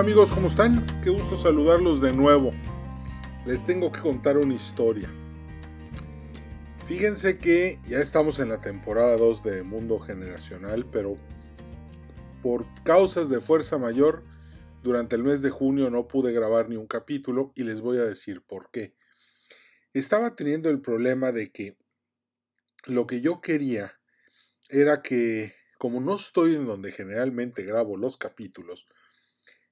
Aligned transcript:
Hola 0.00 0.12
amigos, 0.12 0.32
¿cómo 0.32 0.46
están? 0.46 0.86
Qué 1.04 1.10
gusto 1.10 1.36
saludarlos 1.36 2.00
de 2.00 2.14
nuevo. 2.14 2.52
Les 3.44 3.66
tengo 3.66 3.92
que 3.92 4.00
contar 4.00 4.38
una 4.38 4.54
historia. 4.54 5.12
Fíjense 6.86 7.36
que 7.36 7.78
ya 7.86 7.98
estamos 7.98 8.38
en 8.38 8.48
la 8.48 8.62
temporada 8.62 9.18
2 9.18 9.42
de 9.42 9.62
Mundo 9.62 9.98
Generacional, 9.98 10.86
pero 10.90 11.18
por 12.42 12.64
causas 12.82 13.28
de 13.28 13.42
fuerza 13.42 13.76
mayor, 13.76 14.24
durante 14.82 15.16
el 15.16 15.22
mes 15.22 15.42
de 15.42 15.50
junio 15.50 15.90
no 15.90 16.08
pude 16.08 16.32
grabar 16.32 16.70
ni 16.70 16.76
un 16.76 16.86
capítulo 16.86 17.52
y 17.54 17.64
les 17.64 17.82
voy 17.82 17.98
a 17.98 18.04
decir 18.04 18.40
por 18.40 18.70
qué. 18.70 18.94
Estaba 19.92 20.34
teniendo 20.34 20.70
el 20.70 20.80
problema 20.80 21.30
de 21.30 21.52
que 21.52 21.76
lo 22.86 23.06
que 23.06 23.20
yo 23.20 23.42
quería 23.42 24.00
era 24.70 25.02
que, 25.02 25.52
como 25.76 26.00
no 26.00 26.16
estoy 26.16 26.54
en 26.54 26.64
donde 26.64 26.90
generalmente 26.90 27.64
grabo 27.64 27.98
los 27.98 28.16
capítulos, 28.16 28.86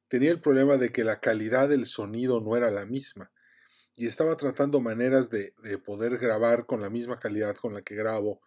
tenía 0.09 0.31
el 0.31 0.41
problema 0.41 0.77
de 0.77 0.91
que 0.91 1.05
la 1.05 1.21
calidad 1.21 1.69
del 1.69 1.87
sonido 1.87 2.41
no 2.41 2.57
era 2.57 2.71
la 2.71 2.87
misma 2.87 3.31
y 3.99 4.07
estaba 4.07 4.37
tratando 4.37 4.81
maneras 4.81 5.29
de, 5.29 5.53
poder 5.85 6.19
grabar 6.19 6.67
con 6.67 6.81
la 6.81 6.89
misma 6.89 7.19
calidad 7.19 7.57
con 7.57 7.75
la 7.75 7.83
que 7.83 7.97
grabo 7.97 8.41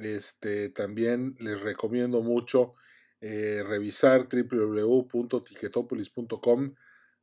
Este, 0.00 0.68
también 0.68 1.34
les 1.40 1.60
recomiendo 1.60 2.22
mucho 2.22 2.74
eh, 3.20 3.64
revisar 3.66 4.28
www.ticketopolis.com 4.28 6.74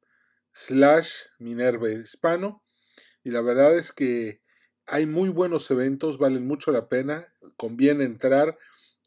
slash 0.52 1.14
Minerva 1.38 1.90
Hispano 1.90 2.64
y 3.24 3.30
la 3.30 3.40
verdad 3.40 3.76
es 3.76 3.92
que 3.92 4.42
hay 4.86 5.06
muy 5.06 5.30
buenos 5.30 5.70
eventos, 5.70 6.18
valen 6.18 6.46
mucho 6.46 6.70
la 6.70 6.88
pena, 6.88 7.32
conviene 7.56 8.04
entrar 8.04 8.56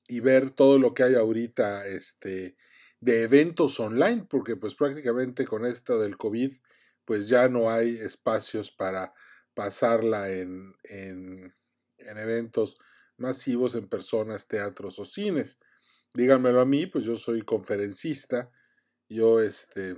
y 0.08 0.19
ver 0.19 0.50
todo 0.50 0.80
lo 0.80 0.94
que 0.94 1.03
hay 1.03 1.16
ahorita 1.16 1.85
este, 1.85 2.58
de 3.00 3.23
eventos 3.23 3.80
online, 3.80 4.26
porque 4.30 4.56
pues 4.56 4.76
prácticamente 4.76 5.45
con 5.45 5.66
esto 5.66 6.00
del 6.00 6.18
COVID, 6.18 6.52
pues 7.06 7.30
ya 7.30 7.47
no 7.47 7.69
hay 7.69 7.97
espacios 7.97 8.72
para 8.72 9.13
pasarla 9.53 10.31
en, 10.31 10.75
en, 10.84 11.53
eventos 12.00 12.78
masivos, 13.18 13.75
en 13.75 13.88
personas, 13.88 14.47
teatros 14.47 15.00
o 15.00 15.06
cines. 15.06 15.59
Díganmelo 16.13 16.62
a 16.62 16.66
mí, 16.66 16.85
pues 16.85 17.06
yo 17.06 17.16
soy 17.16 17.41
conferencista, 17.41 18.52
yo 19.09 19.40
este, 19.40 19.96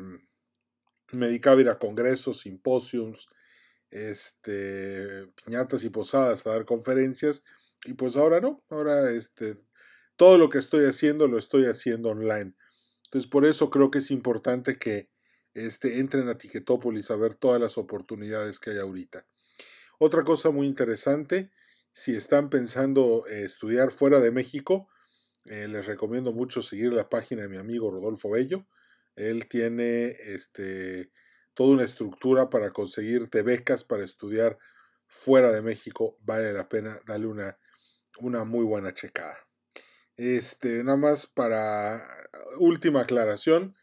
me 1.11 1.27
dedicaba 1.27 1.57
a 1.57 1.61
ir 1.61 1.69
a 1.69 1.79
congresos, 1.79 2.41
simposiums, 2.41 3.27
este, 3.91 5.27
piñatas 5.43 5.83
y 5.83 5.89
posadas 5.89 6.45
a 6.45 6.51
dar 6.51 6.65
conferencias, 6.65 7.43
y 7.85 7.93
pues 7.93 8.15
ahora 8.17 8.41
no, 8.41 8.63
ahora 8.69 9.11
este, 9.11 9.57
todo 10.15 10.37
lo 10.37 10.49
que 10.49 10.57
estoy 10.57 10.85
haciendo 10.85 11.27
lo 11.27 11.37
estoy 11.37 11.65
haciendo 11.65 12.09
online. 12.09 12.53
Entonces, 13.09 13.29
por 13.29 13.45
eso 13.45 13.71
creo 13.71 13.89
que 13.89 13.97
es 13.97 14.11
importante 14.11 14.77
que 14.77 15.09
este, 15.55 15.97
entren 15.97 16.29
a 16.29 16.37
Ticketopolis 16.37 17.09
a 17.09 17.15
ver 17.15 17.33
todas 17.33 17.59
las 17.59 17.79
oportunidades 17.79 18.59
que 18.59 18.69
hay 18.69 18.77
ahorita. 18.77 19.25
Otra 19.97 20.23
cosa 20.23 20.51
muy 20.51 20.67
interesante, 20.67 21.51
si 21.91 22.15
están 22.15 22.51
pensando 22.51 23.25
estudiar 23.25 23.89
fuera 23.89 24.19
de 24.19 24.31
México, 24.31 24.89
eh, 25.45 25.67
les 25.67 25.87
recomiendo 25.87 26.33
mucho 26.33 26.61
seguir 26.61 26.93
la 26.93 27.09
página 27.09 27.41
de 27.41 27.49
mi 27.49 27.57
amigo 27.57 27.89
Rodolfo 27.89 28.29
Bello. 28.29 28.67
Él 29.15 29.47
tiene 29.49 30.09
este, 30.09 31.11
toda 31.55 31.71
una 31.71 31.85
estructura 31.85 32.51
para 32.51 32.69
conseguirte 32.71 33.41
becas 33.41 33.83
para 33.83 34.03
estudiar 34.03 34.59
fuera 35.07 35.51
de 35.51 35.63
México. 35.63 36.15
Vale 36.21 36.53
la 36.53 36.69
pena 36.69 36.99
darle 37.07 37.25
una, 37.25 37.57
una 38.19 38.43
muy 38.43 38.65
buena 38.65 38.93
checada. 38.93 39.48
Este, 40.19 40.83
nada 40.83 40.97
más 40.97 41.27
para 41.27 42.05
última 42.57 42.99
aclaración, 42.99 43.77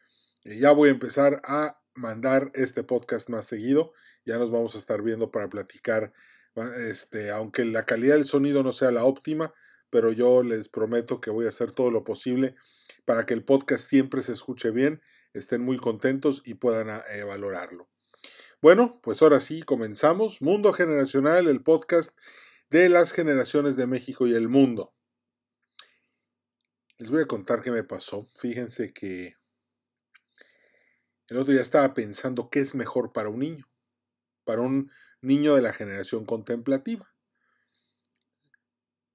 eh, 0.44 0.58
ya 0.58 0.70
voy 0.70 0.90
a 0.90 0.92
empezar 0.92 1.40
a 1.44 1.80
mandar 1.94 2.52
este 2.54 2.84
podcast 2.84 3.30
más 3.30 3.46
seguido. 3.46 3.94
Ya 4.26 4.36
nos 4.36 4.50
vamos 4.50 4.74
a 4.74 4.78
estar 4.78 5.00
viendo 5.00 5.30
para 5.30 5.48
platicar, 5.48 6.12
este, 6.90 7.30
aunque 7.30 7.64
la 7.64 7.86
calidad 7.86 8.16
del 8.16 8.26
sonido 8.26 8.62
no 8.62 8.72
sea 8.72 8.90
la 8.90 9.04
óptima, 9.04 9.54
pero 9.88 10.12
yo 10.12 10.42
les 10.42 10.68
prometo 10.68 11.22
que 11.22 11.30
voy 11.30 11.46
a 11.46 11.48
hacer 11.48 11.72
todo 11.72 11.90
lo 11.90 12.04
posible 12.04 12.54
para 13.06 13.24
que 13.24 13.32
el 13.32 13.42
podcast 13.42 13.88
siempre 13.88 14.22
se 14.22 14.34
escuche 14.34 14.70
bien, 14.70 15.00
estén 15.32 15.62
muy 15.62 15.78
contentos 15.78 16.42
y 16.44 16.54
puedan 16.54 16.90
ah, 16.90 17.02
eh, 17.14 17.22
valorarlo. 17.22 17.88
Bueno, 18.60 19.00
pues 19.02 19.22
ahora 19.22 19.40
sí, 19.40 19.62
comenzamos. 19.62 20.42
Mundo 20.42 20.74
Generacional, 20.74 21.48
el 21.48 21.62
podcast 21.62 22.14
de 22.68 22.90
las 22.90 23.12
generaciones 23.12 23.76
de 23.76 23.86
México 23.86 24.26
y 24.26 24.34
el 24.34 24.50
mundo. 24.50 24.95
Les 26.98 27.10
voy 27.10 27.22
a 27.22 27.26
contar 27.26 27.62
qué 27.62 27.70
me 27.70 27.84
pasó. 27.84 28.26
Fíjense 28.36 28.94
que 28.94 29.36
el 31.28 31.36
otro 31.36 31.52
día 31.52 31.60
estaba 31.60 31.92
pensando 31.92 32.48
qué 32.48 32.60
es 32.60 32.74
mejor 32.74 33.12
para 33.12 33.28
un 33.28 33.40
niño, 33.40 33.68
para 34.44 34.62
un 34.62 34.90
niño 35.20 35.54
de 35.56 35.62
la 35.62 35.74
generación 35.74 36.24
contemplativa. 36.24 37.12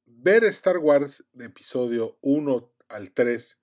Ver 0.06 0.44
Star 0.44 0.78
Wars 0.78 1.26
de 1.34 1.46
episodio 1.46 2.20
1 2.22 2.72
al 2.90 3.14
3 3.14 3.62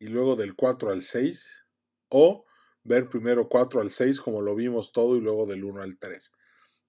y 0.00 0.06
luego 0.06 0.34
del 0.34 0.56
4 0.56 0.90
al 0.90 1.04
6 1.04 1.64
o 2.08 2.44
ver 2.82 3.08
primero 3.08 3.48
4 3.48 3.80
al 3.80 3.92
6 3.92 4.20
como 4.20 4.42
lo 4.42 4.56
vimos 4.56 4.90
todo 4.90 5.16
y 5.16 5.20
luego 5.20 5.46
del 5.46 5.62
1 5.62 5.82
al 5.82 5.98
3. 5.98 6.32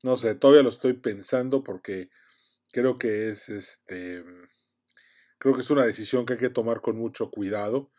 No 0.01 0.17
sé, 0.17 0.33
todavía 0.33 0.63
lo 0.63 0.69
estoy 0.69 0.93
pensando 0.93 1.63
porque 1.63 2.09
creo 2.71 2.97
que 2.97 3.29
es 3.29 3.49
este 3.49 4.23
Creo 5.43 5.55
que 5.55 5.59
es 5.59 5.71
una 5.71 5.83
decisión 5.83 6.25
que 6.25 6.33
hay 6.33 6.39
que 6.39 6.49
tomar 6.49 6.79
con 6.79 6.95
mucho 6.95 7.29
cuidado 7.29 7.91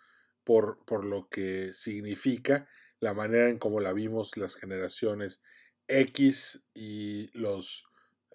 por, 0.44 0.82
por 0.86 1.04
lo 1.04 1.28
que 1.28 1.74
significa 1.74 2.66
la 3.00 3.12
manera 3.12 3.50
en 3.50 3.58
cómo 3.58 3.80
la 3.80 3.92
vimos 3.92 4.38
las 4.38 4.56
generaciones 4.56 5.42
X 5.86 6.64
y 6.72 7.28
los 7.38 7.84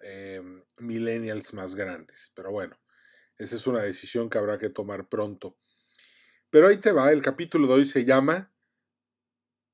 em, 0.00 0.62
millennials 0.76 1.54
más 1.54 1.74
grandes. 1.74 2.30
Pero 2.36 2.52
bueno, 2.52 2.78
esa 3.36 3.56
es 3.56 3.66
una 3.66 3.82
decisión 3.82 4.30
que 4.30 4.38
habrá 4.38 4.58
que 4.58 4.70
tomar 4.70 5.08
pronto. 5.08 5.58
Pero 6.48 6.68
ahí 6.68 6.76
te 6.76 6.92
va, 6.92 7.10
el 7.10 7.20
capítulo 7.20 7.66
de 7.66 7.74
hoy 7.74 7.86
se 7.86 8.04
llama 8.04 8.54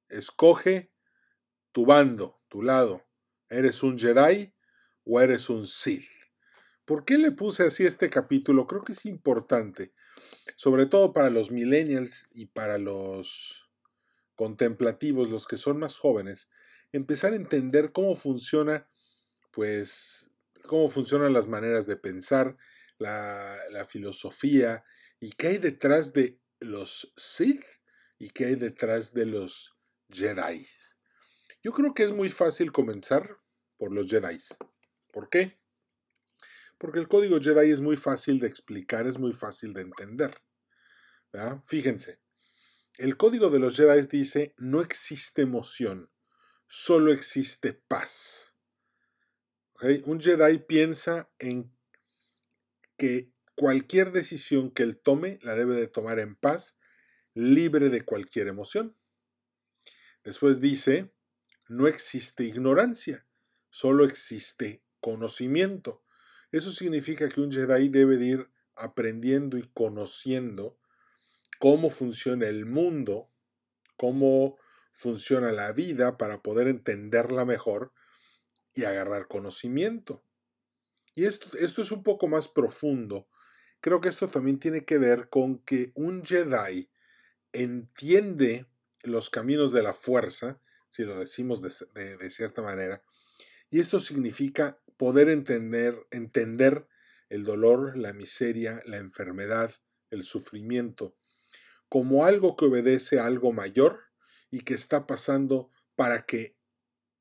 Escoge 0.09 0.95
tu 1.73 1.85
bando, 1.85 2.41
tu 2.49 2.63
lado. 2.63 3.07
¿Eres 3.51 3.83
un 3.83 3.99
Jedi 3.99 4.55
o 5.05 5.21
eres 5.21 5.51
un 5.51 5.67
Sith? 5.67 6.16
¿Por 6.87 7.05
qué 7.05 7.19
le 7.19 7.33
puse 7.33 7.65
así 7.65 7.85
este 7.85 8.09
capítulo? 8.09 8.69
Creo 8.69 8.85
que 8.85 8.93
es 8.93 9.07
importante, 9.07 9.93
sobre 10.55 10.87
todo 10.87 11.13
para 11.13 11.31
los 11.31 11.51
millennials 11.51 12.29
y 12.31 12.47
para 12.47 12.79
los 12.79 13.69
contemplativos, 14.37 15.29
los 15.29 15.49
que 15.49 15.57
son 15.57 15.81
más 15.81 15.99
jóvenes, 15.99 16.49
empezar 16.93 17.33
a 17.33 17.37
entender 17.37 17.91
cómo 17.91 18.15
funciona, 18.15 18.89
pues, 19.51 20.31
cómo 20.63 20.89
funcionan 20.89 21.33
las 21.33 21.49
maneras 21.49 21.87
de 21.87 21.97
pensar, 21.97 22.57
la, 22.99 23.57
la 23.73 23.85
filosofía 23.85 24.85
y 25.19 25.33
qué 25.33 25.49
hay 25.49 25.59
detrás 25.59 26.13
de 26.13 26.39
los 26.61 27.13
Sith 27.17 27.65
y 28.17 28.31
qué 28.31 28.47
hay 28.47 28.55
detrás 28.55 29.13
de 29.13 29.27
los 29.27 29.77
Jedi. 30.09 30.69
Yo 31.65 31.73
creo 31.73 31.95
que 31.95 32.05
es 32.05 32.13
muy 32.13 32.31
fácil 32.31 32.71
comenzar 32.71 33.39
por 33.77 33.93
los 33.93 34.07
Jedi. 34.09 34.39
¿Por 35.13 35.29
qué? 35.29 35.59
Porque 36.79 36.99
el 36.99 37.09
código 37.09 37.41
Jedi 37.41 37.71
es 37.71 37.81
muy 37.81 37.97
fácil 37.97 38.39
de 38.39 38.47
explicar, 38.47 39.07
es 39.07 39.19
muy 39.19 39.33
fácil 39.33 39.73
de 39.73 39.83
entender. 39.83 40.43
Fíjense, 41.65 42.21
el 42.99 43.17
código 43.17 43.51
de 43.51 43.59
los 43.59 43.77
Jedi 43.77 44.07
dice, 44.07 44.55
no 44.57 44.81
existe 44.81 45.43
emoción, 45.43 46.11
solo 46.67 47.13
existe 47.13 47.75
paz. 47.75 48.55
Un 50.05 50.21
Jedi 50.21 50.59
piensa 50.59 51.31
en 51.39 51.71
que 52.97 53.31
cualquier 53.55 54.13
decisión 54.13 54.71
que 54.71 54.83
él 54.83 54.97
tome 54.97 55.39
la 55.43 55.55
debe 55.55 55.75
de 55.75 55.89
tomar 55.89 56.19
en 56.19 56.37
paz, 56.37 56.79
libre 57.35 57.91
de 57.91 58.03
cualquier 58.03 58.49
emoción. 58.49 58.97
Después 60.25 60.63
dice, 60.63 61.13
no 61.69 61.87
existe 61.89 62.45
ignorancia, 62.45 63.27
solo 63.69 64.07
existe 64.07 64.83
conocimiento. 65.01 66.06
Eso 66.53 66.71
significa 66.71 67.29
que 67.29 67.41
un 67.41 67.51
Jedi 67.51 67.89
debe 67.89 68.17
de 68.17 68.27
ir 68.27 68.51
aprendiendo 68.75 69.59
y 69.59 69.63
conociendo 69.75 70.79
cómo 71.59 71.91
funciona 71.91 72.47
el 72.47 72.67
mundo, 72.67 73.31
cómo 73.97 74.57
funciona 74.93 75.53
la 75.53 75.73
vida 75.73 76.17
para 76.17 76.43
poder 76.43 76.69
entenderla 76.69 77.45
mejor 77.45 77.93
y 78.75 78.85
agarrar 78.85 79.27
conocimiento. 79.27 80.23
Y 81.15 81.25
esto, 81.25 81.49
esto 81.59 81.83
es 81.83 81.91
un 81.91 82.03
poco 82.03 82.29
más 82.29 82.49
profundo. 82.49 83.29
Creo 83.81 84.01
que 84.01 84.09
esto 84.09 84.29
también 84.29 84.59
tiene 84.59 84.85
que 84.85 84.99
ver 84.99 85.29
con 85.29 85.59
que 85.61 85.93
un 85.95 86.25
Jedi 86.25 86.91
entiende 87.53 88.67
los 89.03 89.31
caminos 89.31 89.73
de 89.73 89.83
la 89.83 89.95
fuerza, 89.95 90.61
si 90.89 91.05
lo 91.05 91.19
decimos 91.19 91.63
de, 91.63 92.17
de 92.17 92.31
cierta 92.31 92.63
manera, 92.63 93.03
y 93.71 93.81
esto 93.81 93.99
significa 93.99 94.79
poder 94.97 95.29
entender, 95.29 96.07
entender 96.11 96.87
el 97.29 97.45
dolor, 97.45 97.97
la 97.97 98.13
miseria, 98.13 98.83
la 98.87 98.99
enfermedad, 98.99 99.75
el 100.11 100.23
sufrimiento, 100.23 101.17
como 101.89 102.25
algo 102.25 102.57
que 102.57 102.67
obedece 102.67 103.19
a 103.19 103.27
algo 103.27 103.53
mayor 103.53 104.01
y 104.51 104.61
que 104.61 104.75
está 104.75 105.07
pasando 105.07 105.71
para 105.95 106.27
que 106.27 106.57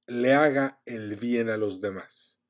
le 0.08 0.34
haga 0.34 0.82
el 0.86 1.16
bien 1.16 1.50
a 1.50 1.58
los 1.58 1.82
demás. 1.82 2.44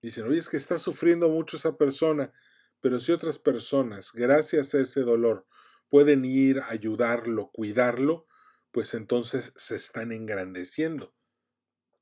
Dicen, 0.00 0.24
oye, 0.24 0.38
es 0.38 0.48
que 0.48 0.56
está 0.56 0.78
sufriendo 0.78 1.28
mucho 1.28 1.56
esa 1.56 1.76
persona, 1.76 2.32
pero 2.80 3.00
si 3.00 3.12
otras 3.12 3.38
personas, 3.38 4.12
gracias 4.12 4.74
a 4.74 4.80
ese 4.80 5.00
dolor, 5.00 5.46
pueden 5.88 6.24
ir 6.24 6.60
a 6.60 6.70
ayudarlo, 6.70 7.50
cuidarlo, 7.50 8.26
pues 8.70 8.94
entonces 8.94 9.52
se 9.56 9.74
están 9.74 10.12
engrandeciendo. 10.12 11.14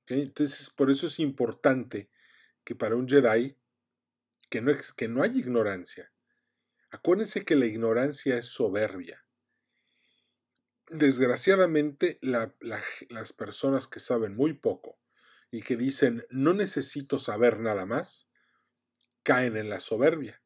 Entonces, 0.09 0.71
por 0.71 0.91
eso 0.91 1.07
es 1.07 1.19
importante 1.19 2.11
que 2.67 2.75
para 2.75 2.97
un 2.97 3.09
Jedi, 3.09 3.57
que 4.51 4.61
no, 4.61 4.73
que 4.95 5.09
no 5.09 5.23
hay 5.23 5.39
ignorancia. 5.39 6.13
Acuérdense 6.91 7.47
que 7.47 7.57
la 7.57 7.65
ignorancia 7.65 8.37
es 8.37 8.47
soberbia 8.47 9.27
desgraciadamente 10.89 12.19
las 12.23 13.33
personas 13.33 13.89
que 13.89 14.01
saben 14.01 14.37
muy 14.37 14.55
poco 14.55 14.99
y 15.51 15.63
que 15.63 15.77
dicen 15.77 16.25
no 16.31 16.55
necesito 16.55 17.19
saber 17.19 17.61
nada 17.61 17.87
más, 17.87 18.31
caen 19.23 19.57
en 19.57 19.69
la 19.69 19.81
soberbia. 19.81 20.43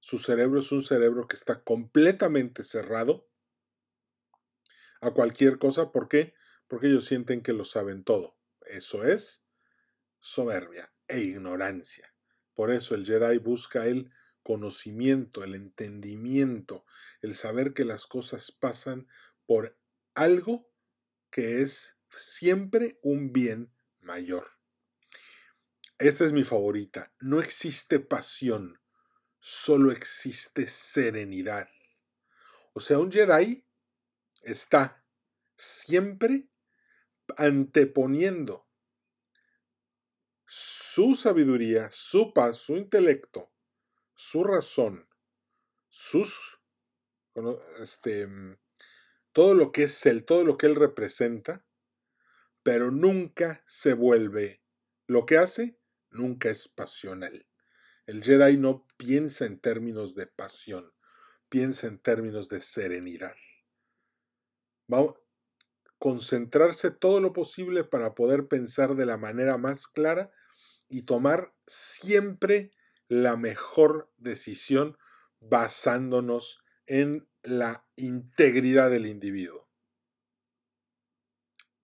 Su 0.00 0.18
cerebro 0.18 0.60
es 0.60 0.72
un 0.72 0.82
cerebro 0.82 1.26
que 1.26 1.36
está 1.36 1.62
completamente 1.62 2.62
cerrado 2.64 3.28
a 5.00 5.10
cualquier 5.12 5.58
cosa. 5.58 5.92
¿Por 5.92 6.08
qué? 6.08 6.34
Porque 6.66 6.88
ellos 6.88 7.04
sienten 7.04 7.42
que 7.42 7.52
lo 7.52 7.64
saben 7.64 8.04
todo. 8.04 8.36
Eso 8.66 9.04
es 9.04 9.46
soberbia 10.20 10.92
e 11.08 11.20
ignorancia. 11.20 12.14
Por 12.54 12.70
eso 12.70 12.94
el 12.94 13.04
Jedi 13.04 13.38
busca 13.38 13.86
el 13.86 14.10
conocimiento, 14.42 15.44
el 15.44 15.54
entendimiento, 15.54 16.84
el 17.20 17.34
saber 17.34 17.74
que 17.74 17.84
las 17.84 18.06
cosas 18.06 18.52
pasan 18.52 19.08
por 19.46 19.78
algo 20.14 20.70
que 21.30 21.62
es 21.62 21.98
siempre 22.16 22.98
un 23.02 23.32
bien 23.32 23.72
mayor. 24.00 24.46
Esta 25.98 26.24
es 26.24 26.32
mi 26.32 26.44
favorita. 26.44 27.12
No 27.20 27.40
existe 27.40 28.00
pasión, 28.00 28.80
solo 29.40 29.90
existe 29.90 30.68
serenidad. 30.68 31.68
O 32.72 32.80
sea, 32.80 32.98
un 32.98 33.10
Jedi 33.10 33.66
está 34.42 35.04
siempre 35.56 36.48
anteponiendo 37.36 38.67
su 40.50 41.14
sabiduría, 41.14 41.90
su 41.92 42.32
paz, 42.32 42.56
su 42.56 42.74
intelecto, 42.74 43.52
su 44.14 44.44
razón, 44.44 45.06
sus 45.90 46.58
este, 47.80 48.26
todo 49.32 49.54
lo 49.54 49.72
que 49.72 49.84
es 49.84 50.06
él, 50.06 50.24
todo 50.24 50.44
lo 50.44 50.56
que 50.56 50.66
él 50.66 50.74
representa, 50.74 51.66
pero 52.62 52.90
nunca 52.90 53.62
se 53.66 53.92
vuelve. 53.92 54.62
Lo 55.06 55.26
que 55.26 55.36
hace 55.36 55.78
nunca 56.10 56.48
es 56.48 56.66
pasional. 56.66 57.46
El 58.06 58.22
Jedi 58.22 58.56
no 58.56 58.86
piensa 58.96 59.44
en 59.44 59.60
términos 59.60 60.14
de 60.14 60.26
pasión, 60.26 60.94
piensa 61.50 61.86
en 61.86 61.98
términos 61.98 62.48
de 62.48 62.62
serenidad. 62.62 63.36
Va 64.92 65.00
a 65.00 65.14
concentrarse 65.98 66.90
todo 66.90 67.20
lo 67.20 67.32
posible 67.32 67.84
para 67.84 68.14
poder 68.14 68.46
pensar 68.46 68.94
de 68.94 69.06
la 69.06 69.16
manera 69.16 69.58
más 69.58 69.86
clara 69.86 70.30
y 70.88 71.02
tomar 71.02 71.54
siempre 71.66 72.70
la 73.08 73.36
mejor 73.36 74.12
decisión 74.16 74.96
basándonos 75.40 76.62
en 76.86 77.28
la 77.42 77.86
integridad 77.96 78.90
del 78.90 79.06
individuo. 79.06 79.68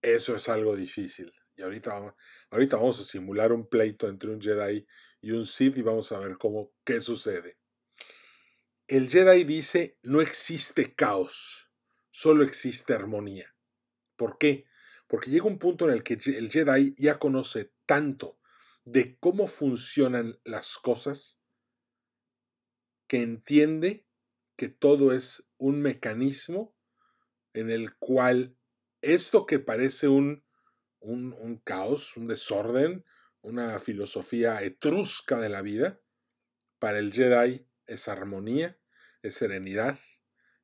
Eso 0.02 0.37
es 0.37 0.49
algo 0.49 0.76
difícil. 0.76 1.32
Y 1.56 1.62
ahorita, 1.62 2.14
ahorita 2.50 2.76
vamos 2.76 3.00
a 3.00 3.05
simular 3.05 3.52
un 3.52 3.69
pleito 3.69 4.08
entre 4.08 4.31
un 4.31 4.40
Jedi 4.40 4.87
y 5.20 5.31
un 5.31 5.46
Sith 5.46 5.76
y 5.76 5.82
vamos 5.82 6.12
a 6.12 6.19
ver 6.19 6.37
cómo, 6.37 6.72
qué 6.84 7.00
sucede. 7.00 7.58
El 8.87 9.08
Jedi 9.08 9.44
dice, 9.44 9.99
no 10.02 10.20
existe 10.20 10.94
caos, 10.94 11.70
solo 12.10 12.44
existe 12.44 12.93
armonía. 12.93 13.54
¿Por 14.16 14.38
qué? 14.38 14.66
Porque 15.06 15.31
llega 15.31 15.46
un 15.46 15.58
punto 15.58 15.88
en 15.88 15.94
el 15.94 16.02
que 16.02 16.14
el 16.14 16.50
Jedi 16.50 16.94
ya 16.96 17.19
conoce 17.19 17.72
tanto 17.87 18.38
de 18.84 19.19
cómo 19.19 19.46
funcionan 19.46 20.38
las 20.44 20.78
cosas 20.78 21.40
que 23.06 23.22
entiende 23.22 24.06
que 24.56 24.69
todo 24.69 25.12
es 25.12 25.48
un 25.58 25.81
mecanismo 25.81 26.77
en 27.53 27.70
el 27.70 27.94
cual 27.96 28.56
esto 29.03 29.46
que 29.46 29.58
parece 29.58 30.08
un, 30.08 30.44
un, 31.00 31.60
caos, 31.65 32.17
un 32.17 32.27
desorden, 32.27 33.05
una 33.43 33.79
filosofía 33.79 34.62
etrusca 34.62 35.39
de 35.39 35.48
la 35.48 35.62
vida, 35.62 36.00
para 36.79 36.98
el 36.98 37.12
Jedi 37.12 37.67
es 37.86 38.08
armonía, 38.08 38.79
es 39.22 39.36
serenidad, 39.36 39.98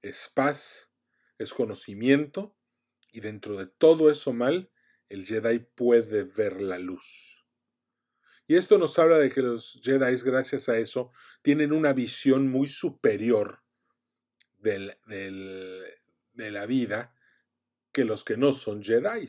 es 0.03 0.31
paz, 0.35 0.93
es 1.39 1.53
conocimiento, 1.53 2.57
y 3.13 3.21
dentro 3.21 3.57
de 3.57 3.67
todo 3.67 4.11
eso 4.11 4.33
mal, 4.33 4.71
el 5.09 5.27
Jedi 5.27 5.59
puede 5.59 6.25
ver 6.25 6.61
la 6.61 6.79
luz. 6.79 7.47
Y 8.47 8.57
esto 8.57 8.79
nos 8.79 8.99
habla 8.99 9.19
de 9.19 9.31
que 9.31 9.43
los 9.43 9.81
Jedi, 9.83 10.17
gracias 10.25 10.69
a 10.69 10.79
eso, 10.79 11.13
tienen 11.43 11.73
una 11.73 11.93
visión 11.93 12.49
muy 12.49 12.69
superior 12.69 13.63
del, 14.59 14.97
de 15.07 16.51
la 16.51 16.67
vida 16.67 17.15
que 17.93 18.05
los 18.05 18.25
que 18.25 18.37
no 18.37 18.53
son 18.53 18.83
Jedi. 18.83 19.29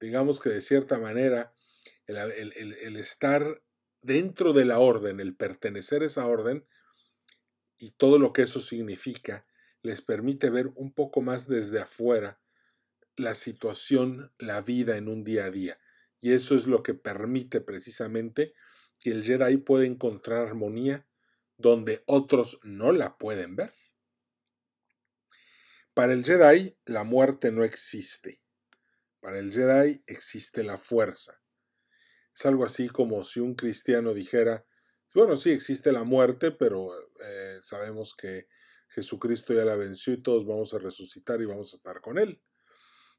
Digamos 0.00 0.40
que 0.40 0.50
de 0.50 0.60
cierta 0.60 0.98
manera 0.98 1.54
el, 2.06 2.52
el, 2.52 2.96
estar 2.96 3.62
dentro 4.02 4.52
de 4.52 4.64
la 4.64 4.78
orden, 4.78 5.20
el 5.20 5.34
pertenecer 5.34 6.02
a 6.02 6.06
esa 6.06 6.26
orden 6.26 6.66
y 7.78 7.92
todo 7.92 8.18
lo 8.18 8.32
que 8.32 8.42
eso 8.42 8.60
significa, 8.60 9.46
les 9.82 10.02
permite 10.02 10.50
ver 10.50 10.68
un 10.74 10.92
poco 10.92 11.22
más 11.22 11.48
desde 11.48 11.80
afuera 11.80 12.40
la 13.16 13.34
situación, 13.34 14.32
la 14.38 14.60
vida 14.60 14.96
en 14.96 15.08
un 15.08 15.24
día 15.24 15.46
a 15.46 15.50
día. 15.50 15.78
Y 16.20 16.32
eso 16.32 16.54
es 16.54 16.66
lo 16.66 16.82
que 16.82 16.94
permite 16.94 17.60
precisamente 17.60 18.54
que 19.00 19.10
el 19.10 19.24
Jedi 19.24 19.56
pueda 19.56 19.84
encontrar 19.84 20.46
armonía 20.46 21.06
donde 21.56 22.02
otros 22.06 22.60
no 22.62 22.92
la 22.92 23.18
pueden 23.18 23.56
ver. 23.56 23.74
Para 25.94 26.12
el 26.12 26.24
Jedi, 26.24 26.78
la 26.84 27.04
muerte 27.04 27.52
no 27.52 27.64
existe. 27.64 28.42
Para 29.20 29.38
el 29.38 29.52
Jedi 29.52 30.02
existe 30.06 30.64
la 30.64 30.78
fuerza. 30.78 31.40
Es 32.34 32.46
algo 32.46 32.64
así 32.64 32.88
como 32.88 33.24
si 33.24 33.40
un 33.40 33.54
cristiano 33.54 34.14
dijera, 34.14 34.64
bueno, 35.14 35.36
sí 35.36 35.50
existe 35.50 35.92
la 35.92 36.04
muerte, 36.04 36.50
pero 36.50 36.90
eh, 36.98 37.58
sabemos 37.62 38.14
que 38.16 38.48
Jesucristo 38.88 39.52
ya 39.52 39.64
la 39.64 39.76
venció 39.76 40.12
y 40.12 40.22
todos 40.22 40.46
vamos 40.46 40.72
a 40.72 40.78
resucitar 40.78 41.40
y 41.42 41.46
vamos 41.46 41.72
a 41.72 41.76
estar 41.76 42.00
con 42.00 42.18
él. 42.18 42.42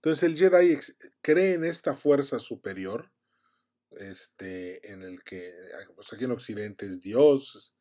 Entonces 0.03 0.23
el 0.23 0.37
Jedi 0.37 0.77
cree 1.21 1.53
en 1.53 1.63
esta 1.63 1.95
fuerza 1.95 2.37
superior, 2.37 3.09
este, 3.91 4.91
en 4.91 5.01
el 5.01 5.23
que, 5.23 5.53
pues 5.95 6.11
aquí 6.11 6.25
en 6.25 6.31
Occidente 6.31 6.85
es 6.85 6.99
Dios, 6.99 7.73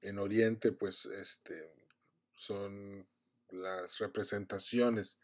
en 0.00 0.18
Oriente 0.18 0.72
pues 0.72 1.06
este, 1.06 1.72
son 2.32 3.08
las 3.50 3.98
representaciones 3.98 5.20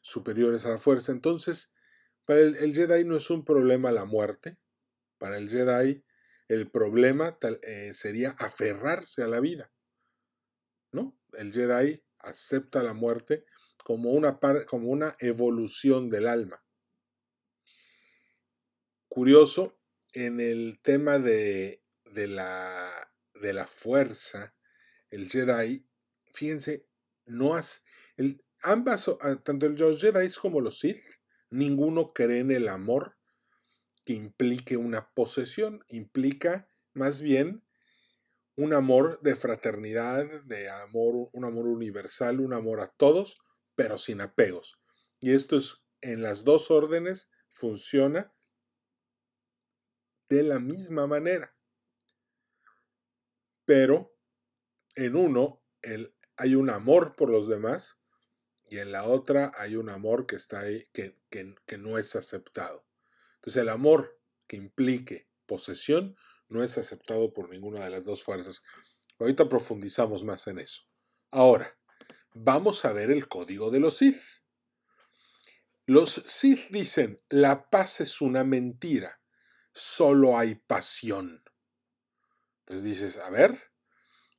superiores 0.00 0.64
a 0.64 0.68
la 0.68 0.78
fuerza. 0.78 1.10
Entonces, 1.10 1.72
para 2.24 2.38
el, 2.38 2.72
Jedi 2.72 3.02
no 3.02 3.16
es 3.16 3.28
un 3.30 3.44
problema 3.44 3.90
la 3.90 4.04
muerte, 4.04 4.58
Para 5.18 5.38
el 5.38 5.50
Jedi, 5.50 6.04
el 6.46 6.70
problema 6.70 7.36
eh, 7.62 7.94
sería 7.94 8.30
aferrarse 8.38 9.24
a 9.24 9.26
la 9.26 9.40
vida. 9.40 9.72
¿No? 10.92 11.18
El 11.32 11.52
Jedi 11.52 12.04
acepta 12.20 12.84
la 12.84 12.92
muerte 12.92 13.44
como 13.84 14.10
una, 14.10 14.40
como 14.66 14.88
una 14.88 15.14
evolución 15.20 16.10
del 16.10 16.26
alma. 16.26 16.64
Curioso, 19.08 19.78
en 20.14 20.40
el 20.40 20.80
tema 20.82 21.20
de, 21.20 21.84
de, 22.06 22.26
la, 22.26 23.12
de 23.40 23.52
la 23.52 23.68
fuerza, 23.68 24.56
el 25.10 25.28
Jedi, 25.28 25.86
fíjense, 26.32 26.88
no 27.26 27.54
hace, 27.54 27.82
el, 28.16 28.42
ambas, 28.62 29.08
ah, 29.20 29.36
tanto 29.44 29.68
los 29.68 30.00
Jedi 30.00 30.28
como 30.40 30.60
los 30.60 30.80
Sith, 30.80 31.02
ninguno 31.50 32.12
cree 32.12 32.40
en 32.40 32.50
el 32.50 32.68
amor 32.68 33.16
que 34.04 34.14
implique 34.14 34.78
una 34.78 35.12
posesión, 35.12 35.84
implica 35.88 36.70
más 36.94 37.20
bien 37.20 37.64
un 38.56 38.72
amor 38.72 39.20
de 39.22 39.34
fraternidad, 39.34 40.26
de 40.44 40.70
amor, 40.70 41.28
un 41.32 41.44
amor 41.44 41.66
universal, 41.66 42.40
un 42.40 42.54
amor 42.54 42.80
a 42.80 42.88
todos, 42.88 43.43
pero 43.74 43.98
sin 43.98 44.20
apegos. 44.20 44.82
Y 45.20 45.32
esto 45.32 45.56
es 45.56 45.84
en 46.00 46.22
las 46.22 46.44
dos 46.44 46.70
órdenes 46.70 47.30
funciona 47.50 48.34
de 50.28 50.42
la 50.42 50.58
misma 50.58 51.06
manera. 51.06 51.56
Pero 53.64 54.14
en 54.96 55.16
uno 55.16 55.62
hay 56.36 56.54
un 56.54 56.70
amor 56.70 57.16
por 57.16 57.30
los 57.30 57.48
demás 57.48 58.02
y 58.66 58.78
en 58.78 58.92
la 58.92 59.04
otra 59.04 59.52
hay 59.56 59.76
un 59.76 59.88
amor 59.88 60.26
que 60.26 60.36
está 60.36 60.60
ahí 60.60 60.88
que, 60.92 61.18
que 61.30 61.78
no 61.78 61.98
es 61.98 62.16
aceptado. 62.16 62.86
Entonces 63.36 63.62
el 63.62 63.68
amor 63.68 64.20
que 64.46 64.56
implique 64.56 65.30
posesión 65.46 66.16
no 66.48 66.62
es 66.62 66.78
aceptado 66.78 67.32
por 67.32 67.48
ninguna 67.48 67.84
de 67.84 67.90
las 67.90 68.04
dos 68.04 68.22
fuerzas. 68.22 68.62
Ahorita 69.18 69.48
profundizamos 69.48 70.24
más 70.24 70.46
en 70.46 70.58
eso. 70.58 70.82
Ahora, 71.30 71.78
vamos 72.34 72.84
a 72.84 72.92
ver 72.92 73.10
el 73.10 73.28
código 73.28 73.70
de 73.70 73.80
los 73.80 73.98
Sith. 73.98 74.20
Los 75.86 76.22
Sith 76.26 76.68
dicen, 76.70 77.18
la 77.28 77.70
paz 77.70 78.00
es 78.00 78.20
una 78.20 78.44
mentira, 78.44 79.20
solo 79.72 80.36
hay 80.36 80.56
pasión. 80.56 81.42
Entonces 82.60 82.84
dices, 82.84 83.16
a 83.18 83.30
ver, 83.30 83.70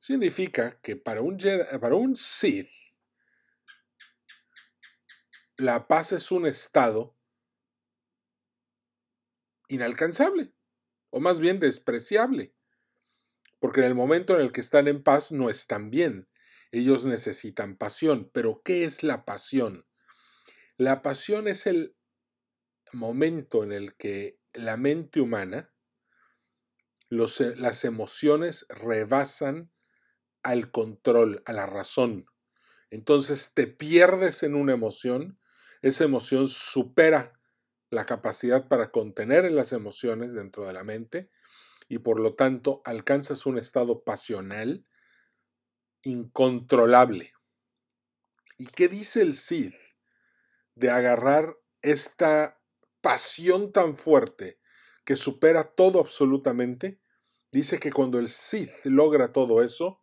significa 0.00 0.78
que 0.80 0.96
para 0.96 1.22
un, 1.22 1.38
para 1.80 1.94
un 1.94 2.16
Sith, 2.16 2.68
la 5.56 5.88
paz 5.88 6.12
es 6.12 6.30
un 6.30 6.46
estado 6.46 7.16
inalcanzable, 9.68 10.52
o 11.10 11.20
más 11.20 11.40
bien 11.40 11.60
despreciable, 11.60 12.54
porque 13.58 13.80
en 13.80 13.86
el 13.86 13.94
momento 13.94 14.34
en 14.34 14.42
el 14.42 14.52
que 14.52 14.60
están 14.60 14.86
en 14.86 15.02
paz 15.02 15.32
no 15.32 15.48
están 15.48 15.90
bien, 15.90 16.28
ellos 16.72 17.04
necesitan 17.04 17.76
pasión, 17.76 18.30
pero 18.32 18.62
¿qué 18.64 18.84
es 18.84 19.02
la 19.02 19.24
pasión? 19.24 19.86
La 20.76 21.02
pasión 21.02 21.48
es 21.48 21.66
el 21.66 21.96
momento 22.92 23.64
en 23.64 23.72
el 23.72 23.96
que 23.96 24.38
la 24.52 24.76
mente 24.76 25.20
humana, 25.20 25.72
eh, 27.10 27.54
las 27.56 27.84
emociones 27.84 28.66
rebasan 28.68 29.70
al 30.42 30.70
control, 30.70 31.42
a 31.46 31.52
la 31.52 31.66
razón. 31.66 32.26
Entonces 32.90 33.52
te 33.54 33.66
pierdes 33.66 34.42
en 34.42 34.54
una 34.54 34.72
emoción, 34.72 35.38
esa 35.82 36.04
emoción 36.04 36.48
supera 36.48 37.40
la 37.90 38.06
capacidad 38.06 38.68
para 38.68 38.90
contener 38.90 39.50
las 39.52 39.72
emociones 39.72 40.32
dentro 40.32 40.66
de 40.66 40.72
la 40.72 40.84
mente 40.84 41.30
y 41.88 41.98
por 41.98 42.20
lo 42.20 42.34
tanto 42.34 42.82
alcanzas 42.84 43.46
un 43.46 43.58
estado 43.58 44.02
pasional 44.02 44.84
incontrolable. 46.06 47.32
¿Y 48.58 48.66
qué 48.66 48.88
dice 48.88 49.20
el 49.22 49.36
Cid 49.36 49.74
de 50.74 50.90
agarrar 50.90 51.58
esta 51.82 52.60
pasión 53.00 53.72
tan 53.72 53.94
fuerte 53.94 54.60
que 55.04 55.16
supera 55.16 55.64
todo 55.64 56.00
absolutamente? 56.00 57.00
Dice 57.50 57.80
que 57.80 57.92
cuando 57.92 58.18
el 58.18 58.28
Cid 58.28 58.70
logra 58.84 59.32
todo 59.32 59.62
eso, 59.62 60.02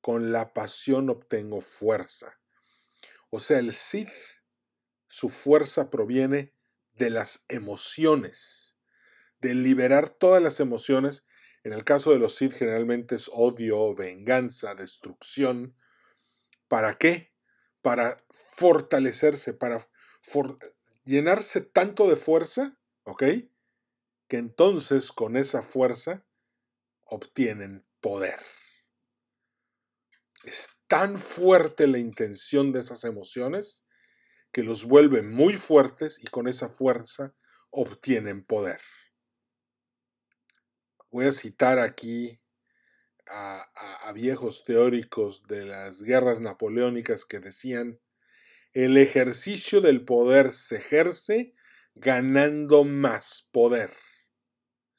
con 0.00 0.32
la 0.32 0.52
pasión 0.52 1.08
obtengo 1.08 1.60
fuerza. 1.60 2.40
O 3.30 3.38
sea, 3.38 3.60
el 3.60 3.72
Cid, 3.72 4.08
su 5.06 5.28
fuerza 5.28 5.88
proviene 5.88 6.52
de 6.94 7.10
las 7.10 7.44
emociones, 7.48 8.78
de 9.40 9.54
liberar 9.54 10.08
todas 10.08 10.42
las 10.42 10.58
emociones. 10.58 11.26
En 11.64 11.72
el 11.72 11.84
caso 11.84 12.10
de 12.10 12.18
los 12.18 12.34
Sith 12.36 12.52
generalmente 12.52 13.14
es 13.14 13.30
odio, 13.32 13.94
venganza, 13.94 14.74
destrucción. 14.74 15.76
¿Para 16.68 16.98
qué? 16.98 17.32
Para 17.82 18.24
fortalecerse, 18.30 19.54
para 19.54 19.86
llenarse 21.04 21.60
tanto 21.60 22.08
de 22.08 22.16
fuerza, 22.16 22.78
¿ok? 23.04 23.22
Que 24.28 24.38
entonces 24.38 25.12
con 25.12 25.36
esa 25.36 25.62
fuerza 25.62 26.24
obtienen 27.04 27.86
poder. 28.00 28.40
Es 30.44 30.70
tan 30.88 31.18
fuerte 31.18 31.86
la 31.86 31.98
intención 31.98 32.72
de 32.72 32.80
esas 32.80 33.04
emociones 33.04 33.86
que 34.52 34.62
los 34.62 34.84
vuelve 34.84 35.22
muy 35.22 35.56
fuertes 35.56 36.18
y 36.22 36.26
con 36.26 36.48
esa 36.48 36.68
fuerza 36.68 37.34
obtienen 37.70 38.44
poder. 38.44 38.80
Voy 41.12 41.26
a 41.26 41.32
citar 41.32 41.78
aquí 41.78 42.40
a, 43.28 44.10
viejos 44.14 44.64
teóricos 44.64 45.46
de 45.46 45.66
las 45.66 46.02
guerras 46.02 46.40
napoleónicas 46.40 47.26
que 47.26 47.38
decían, 47.38 48.00
el 48.72 48.96
ejercicio 48.96 49.82
del 49.82 50.06
poder 50.06 50.52
se 50.52 50.76
ejerce 50.76 51.54
ganando 51.94 52.84
más 52.84 53.46
poder. 53.52 53.92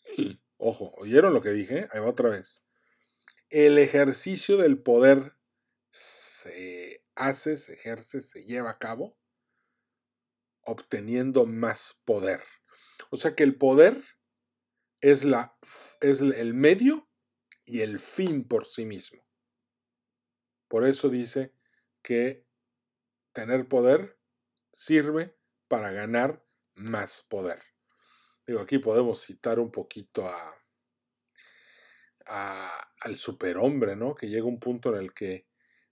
Ojo, 0.58 0.94
¿oyeron 0.98 1.34
lo 1.34 1.42
que 1.42 1.50
dije? 1.50 1.88
Ahí 1.92 2.00
va 2.00 2.10
otra 2.10 2.30
vez. 2.30 2.64
El 3.50 3.80
ejercicio 3.80 4.58
del 4.58 4.78
poder 4.78 5.34
se 5.90 7.04
hace, 7.16 7.56
se 7.56 7.74
ejerce, 7.74 8.22
se 8.22 8.44
lleva 8.44 8.70
a 8.70 8.78
cabo 8.78 9.18
obteniendo 10.62 11.48
más 11.48 12.02
poder. 12.06 12.44
O 13.10 13.18
sea 13.18 13.34
que 13.34 13.42
el 13.44 13.56
poder 13.56 13.98
es, 15.04 15.26
la, 15.26 15.56
es 16.00 16.22
el 16.22 16.54
medio 16.54 17.10
y 17.66 17.82
el 17.82 18.00
fin 18.00 18.48
por 18.48 18.66
sí 18.66 18.86
mismo. 18.86 19.22
Por 20.70 20.88
eso 20.88 21.10
dice 21.10 21.54
que 22.02 22.48
tener 23.34 23.68
poder 23.68 24.18
sirve 24.72 25.38
para 25.68 25.92
ganar 25.92 26.44
más 26.74 27.22
poder. 27.22 27.62
Digo, 28.48 28.62
aquí 28.62 28.80
podemos 28.80 29.22
citar 29.22 29.60
un 29.60 29.72
poquito 29.72 30.28
a, 30.28 30.58
al 33.02 33.18
superhombre, 33.18 33.98
¿no? 33.98 34.16
Que 34.16 34.30
llega 34.30 34.46
un 34.46 34.60
punto 34.60 34.90
en 34.96 35.04
el 35.04 35.14
que 35.14 35.48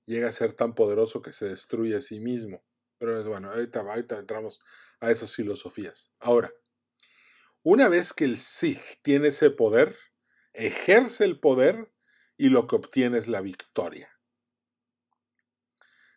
llega 0.06 0.30
a 0.30 0.34
ser 0.34 0.54
tan 0.54 0.74
poderoso 0.74 1.22
que 1.22 1.34
se 1.34 1.50
destruye 1.50 1.98
a 1.98 2.02
sí 2.02 2.22
mismo. 2.22 2.64
Pero 2.98 3.24
bueno, 3.26 3.52
ahorita, 3.52 3.82
ahorita 3.82 4.20
entramos 4.20 4.62
a 5.02 5.12
esas 5.12 5.36
filosofías. 5.36 6.14
Ahora, 6.20 6.54
una 7.64 7.90
vez 7.90 8.14
que 8.14 8.26
el 8.26 8.38
Sith 8.38 8.82
tiene 9.02 9.30
ese 9.30 9.50
poder, 9.52 9.96
ejerce 10.54 11.26
el 11.26 11.40
poder 11.40 11.94
y 12.38 12.50
lo 12.50 12.68
que 12.68 12.76
obtiene 12.76 13.18
es 13.18 13.28
la 13.28 13.42
victoria. 13.42 14.10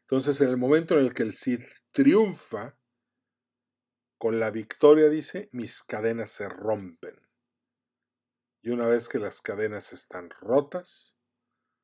Entonces, 0.03 0.41
en 0.41 0.49
el 0.49 0.57
momento 0.57 0.95
en 0.95 1.07
el 1.07 1.15
que 1.15 1.23
el 1.23 1.35
Sith 1.35 1.65
triunfa, 1.93 2.79
con 4.19 4.39
la 4.39 4.51
victoria 4.51 5.09
dice, 5.09 5.49
mis 5.53 5.83
cadenas 5.83 6.31
se 6.31 6.49
rompen. 6.49 7.21
Y 8.63 8.71
una 8.71 8.87
vez 8.87 9.09
que 9.09 9.19
las 9.19 9.41
cadenas 9.41 9.93
están 9.93 10.31
rotas, 10.31 11.19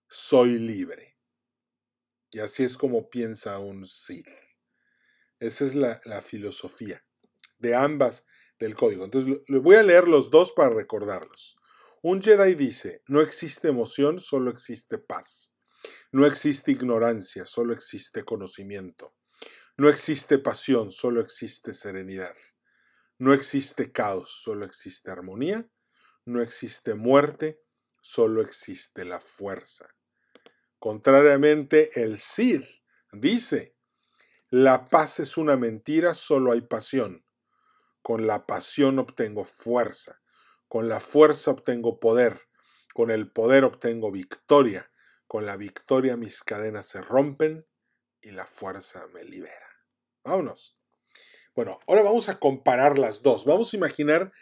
soy 0.08 0.58
libre. 0.58 1.18
Y 2.30 2.40
así 2.40 2.64
es 2.64 2.78
como 2.78 3.10
piensa 3.10 3.58
un 3.58 3.86
Sith. 3.86 4.28
Esa 5.38 5.64
es 5.64 5.74
la, 5.74 6.00
filosofía 6.22 7.04
de 7.58 7.74
ambas 7.74 8.26
del 8.60 8.76
código. 8.76 9.04
Entonces, 9.04 9.40
le 9.48 9.58
voy 9.58 9.76
a 9.76 9.82
leer 9.82 10.06
los 10.06 10.30
dos 10.30 10.52
para 10.52 10.70
recordarlos. 10.70 11.56
Un 12.02 12.22
Jedi 12.22 12.54
dice, 12.54 13.02
no 13.08 13.20
existe 13.20 13.68
emoción, 13.68 14.20
solo 14.20 14.50
existe 14.50 14.98
paz. 14.98 15.56
No 16.12 16.26
existe 16.26 16.70
ignorancia, 16.70 17.46
solo 17.46 17.72
existe 17.72 18.24
conocimiento. 18.24 19.14
No 19.76 19.88
existe 19.88 20.38
pasión, 20.38 20.92
solo 20.92 21.20
existe 21.20 21.72
serenidad. 21.72 22.36
No 23.18 23.32
existe 23.32 23.92
caos, 23.92 24.30
solo 24.30 24.64
existe 24.64 25.10
armonía. 25.10 25.68
No 26.24 26.42
existe 26.42 26.94
muerte, 26.94 27.62
solo 28.02 28.42
existe 28.42 29.04
la 29.04 29.20
fuerza. 29.20 29.94
Contrariamente, 30.78 32.02
el 32.02 32.18
Sid 32.18 32.62
dice, 33.12 33.74
la 34.50 34.86
paz 34.88 35.20
es 35.20 35.36
una 35.36 35.56
mentira, 35.56 36.14
solo 36.14 36.52
hay 36.52 36.60
pasión. 36.62 37.24
Con 38.02 38.26
la 38.26 38.46
pasión 38.46 38.98
obtengo 38.98 39.44
fuerza. 39.44 40.20
Con 40.68 40.88
la 40.88 41.00
fuerza 41.00 41.50
obtengo 41.50 42.00
poder. 42.00 42.40
Con 42.94 43.10
el 43.10 43.30
poder 43.30 43.64
obtengo 43.64 44.10
victoria. 44.10 44.90
Con 45.26 45.46
la 45.46 45.56
victoria 45.56 46.16
mis 46.16 46.42
cadenas 46.42 46.86
se 46.86 47.02
rompen 47.02 47.66
y 48.20 48.32
la 48.32 48.46
fuerza 48.46 49.06
me 49.14 49.24
libera. 49.24 49.68
Vámonos. 50.24 50.76
Bueno, 51.54 51.78
ahora 51.86 52.02
vamos 52.02 52.28
a 52.28 52.38
comparar 52.38 52.98
las 52.98 53.22
dos. 53.22 53.44
Vamos 53.44 53.72
a 53.72 53.76
imaginar 53.76 54.32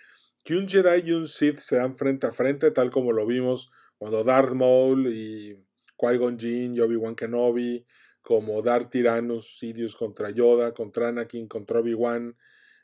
que 0.45 0.57
un 0.57 0.69
Jedi 0.69 1.09
y 1.09 1.13
un 1.13 1.29
Sith 1.29 1.59
se 1.59 1.77
dan 1.77 1.97
frente 1.97 2.27
a 2.27 2.33
frente, 2.33 2.71
tal 2.71 2.91
como 2.91 3.13
lo 3.13 3.27
vimos 3.27 3.71
cuando 3.99 4.23
Darth 4.23 4.53
Maul 4.53 5.09
y 5.13 5.67
Qui-Gon 5.97 6.39
Jinn 6.39 6.75
y 6.75 6.81
Obi-Wan 6.81 7.17
Kenobi, 7.17 7.85
como 8.23 8.63
Darth 8.63 8.91
Tyrannus, 8.91 9.59
Sidious 9.59 9.97
contra 9.97 10.31
Yoda, 10.31 10.73
contra 10.73 11.09
Anakin 11.09 11.49
contra 11.49 11.81
Obi-Wan, 11.81 12.37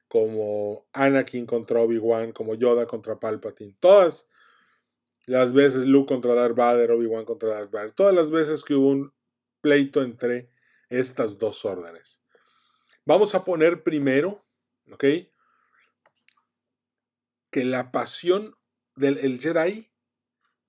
como 0.09 0.87
Anakin 0.93 1.47
contra 1.47 1.81
Obi-Wan, 1.81 2.33
como 2.33 2.55
Yoda 2.55 2.87
contra 2.87 3.19
Palpatine. 3.19 3.77
Todas 3.81 4.29
las 5.27 5.53
veces 5.53 5.87
Luke 5.87 6.13
contra 6.13 6.35
Darth 6.35 6.57
Vader, 6.57 6.91
Obi-Wan 6.93 7.25
contra 7.25 7.51
Darth 7.51 7.71
Vader. 7.71 7.93
Todas 7.93 8.15
las 8.15 8.31
veces 8.31 8.65
que 8.65 8.75
hubo 8.75 8.89
un 8.89 9.15
pleito 9.61 10.03
entre 10.03 10.51
estas 10.89 11.39
dos 11.39 11.65
órdenes. 11.65 12.25
Vamos 13.07 13.35
a 13.35 13.45
poner 13.45 13.83
primero, 13.83 14.47
¿ok? 14.93 15.05
Que 17.51 17.65
la 17.65 17.91
pasión 17.91 18.57
del 18.97 19.41
Jedi, 19.41 19.91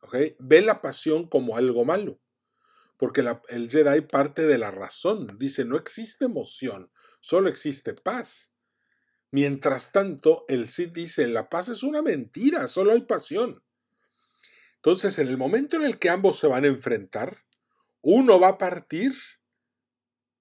¿ok? 0.01 0.15
Ve 0.39 0.61
la 0.61 0.81
pasión 0.81 1.27
como 1.27 1.57
algo 1.57 1.85
malo. 1.85 2.19
Porque 2.97 3.21
el 3.49 3.69
Jedi 3.69 4.01
parte 4.01 4.47
de 4.47 4.57
la 4.57 4.71
razón. 4.71 5.37
Dice, 5.37 5.65
no 5.65 5.77
existe 5.77 6.25
emoción, 6.25 6.91
solo 7.19 7.49
existe 7.49 7.93
paz. 7.93 8.54
Mientras 9.35 9.91
tanto, 9.91 10.45
el 10.47 10.65
Sith 10.65 10.93
dice, 10.93 11.27
la 11.27 11.49
paz 11.49 11.67
es 11.67 11.83
una 11.83 12.01
mentira, 12.01 12.69
solo 12.69 12.93
hay 12.93 13.01
pasión. 13.01 13.61
Entonces, 14.77 15.19
en 15.19 15.27
el 15.27 15.35
momento 15.35 15.75
en 15.75 15.83
el 15.83 15.99
que 15.99 16.09
ambos 16.09 16.39
se 16.39 16.47
van 16.47 16.63
a 16.63 16.69
enfrentar, 16.69 17.43
uno 18.01 18.39
va 18.39 18.47
a 18.47 18.57
partir 18.57 19.13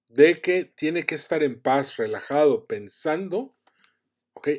de 0.07 0.39
que 0.39 0.63
tiene 0.63 1.03
que 1.03 1.15
estar 1.15 1.43
en 1.43 1.61
paz, 1.61 1.97
relajado, 1.97 2.67
pensando, 2.67 3.57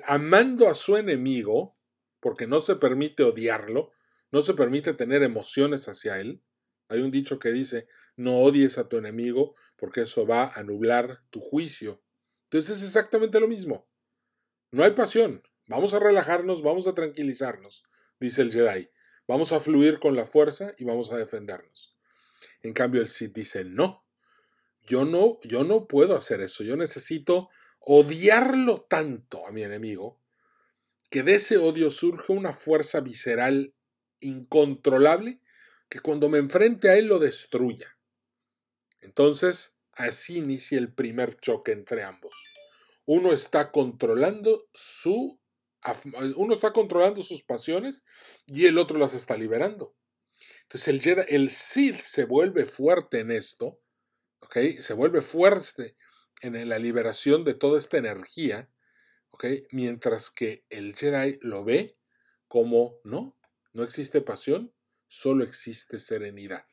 amando 0.05 0.69
a 0.69 0.75
su 0.75 0.99
enemigo, 0.99 1.75
porque 2.21 2.47
no 2.47 2.61
se 2.61 2.77
permite 2.77 3.23
odiarlo, 3.23 3.93
no 4.33 4.43
se 4.43 4.53
permite 4.53 4.93
tener 4.93 5.23
emociones 5.23 5.89
hacia 5.89 6.21
él. 6.21 6.43
Hay 6.91 7.01
un 7.01 7.11
dicho 7.11 7.39
que 7.39 7.53
dice, 7.53 7.89
no 8.17 8.37
odies 8.37 8.77
a 8.77 8.87
tu 8.91 8.99
enemigo 8.99 9.55
porque 9.77 10.03
eso 10.03 10.27
va 10.27 10.53
a 10.55 10.63
nublar 10.63 11.21
tu 11.31 11.41
juicio. 11.41 12.03
Entonces 12.43 12.77
es 12.77 12.85
exactamente 12.85 13.41
lo 13.41 13.49
mismo. 13.49 13.89
No 14.77 14.85
hay 14.85 14.91
pasión. 14.91 15.43
Vamos 15.69 15.95
a 15.95 15.99
relajarnos, 15.99 16.61
vamos 16.61 16.87
a 16.87 16.93
tranquilizarnos, 16.93 17.85
dice 18.21 18.43
el 18.43 18.53
Jedi. 18.53 18.91
Vamos 19.27 19.53
a 19.53 19.59
fluir 19.59 19.99
con 19.99 20.15
la 20.15 20.27
fuerza 20.27 20.75
y 20.77 20.85
vamos 20.85 21.11
a 21.13 21.17
defendernos. 21.17 21.97
En 22.61 22.75
cambio 22.75 23.01
el 23.01 23.09
Sith 23.09 23.33
dice, 23.33 23.65
no, 23.65 24.05
yo 24.83 25.07
no, 25.07 25.39
yo 25.45 25.65
no 25.65 25.89
puedo 25.89 26.15
hacer 26.15 26.43
eso. 26.43 26.63
Yo 26.63 26.77
necesito 26.77 27.49
odiarlo 27.81 28.83
tanto 28.83 29.47
a 29.47 29.51
mi 29.51 29.63
enemigo 29.63 30.21
que 31.09 31.23
de 31.23 31.37
ese 31.37 31.57
odio 31.57 31.89
surge 31.89 32.35
una 32.35 32.53
fuerza 32.53 33.01
visceral 33.01 33.75
incontrolable 34.21 35.41
que 35.89 36.01
cuando 36.01 36.29
me 36.29 36.37
enfrente 36.37 36.91
a 36.91 36.99
él 36.99 37.07
lo 37.07 37.19
destruya. 37.19 37.97
Entonces, 39.01 39.79
así 39.93 40.37
inicia 40.37 40.77
el 40.77 40.93
primer 40.93 41.41
choque 41.41 41.73
entre 41.73 42.03
ambos. 42.03 42.35
Uno 43.07 43.33
está 43.33 43.71
controlando 43.71 44.69
su 44.73 45.41
uno 46.35 46.53
está 46.53 46.73
controlando 46.73 47.23
sus 47.23 47.45
pasiones 47.45 48.05
y 48.49 48.67
el 48.67 48.77
otro 48.77 48.99
las 48.99 49.15
está 49.15 49.37
liberando. 49.37 49.95
Entonces 50.63 50.89
el 50.89 51.01
Jedi, 51.01 51.23
el 51.29 51.49
se 51.51 52.25
vuelve 52.25 52.67
fuerte 52.67 53.21
en 53.21 53.31
esto 53.31 53.79
se 54.81 54.95
vuelve 54.95 55.21
fuerte 55.21 55.97
en 56.41 56.69
la 56.69 56.79
liberación 56.79 57.45
de 57.45 57.55
toda 57.55 57.79
esta 57.79 57.99
energía, 57.99 58.71
Mientras 59.71 60.31
que 60.31 60.65
el 60.71 60.97
Jedi 60.97 61.39
lo 61.43 61.63
ve 61.63 61.95
como, 62.49 63.01
no, 63.05 63.37
no 63.75 63.83
existe 63.83 64.23
pasión, 64.23 64.73
solo 65.09 65.45
existe 65.45 65.99
serenidad. 65.99 66.67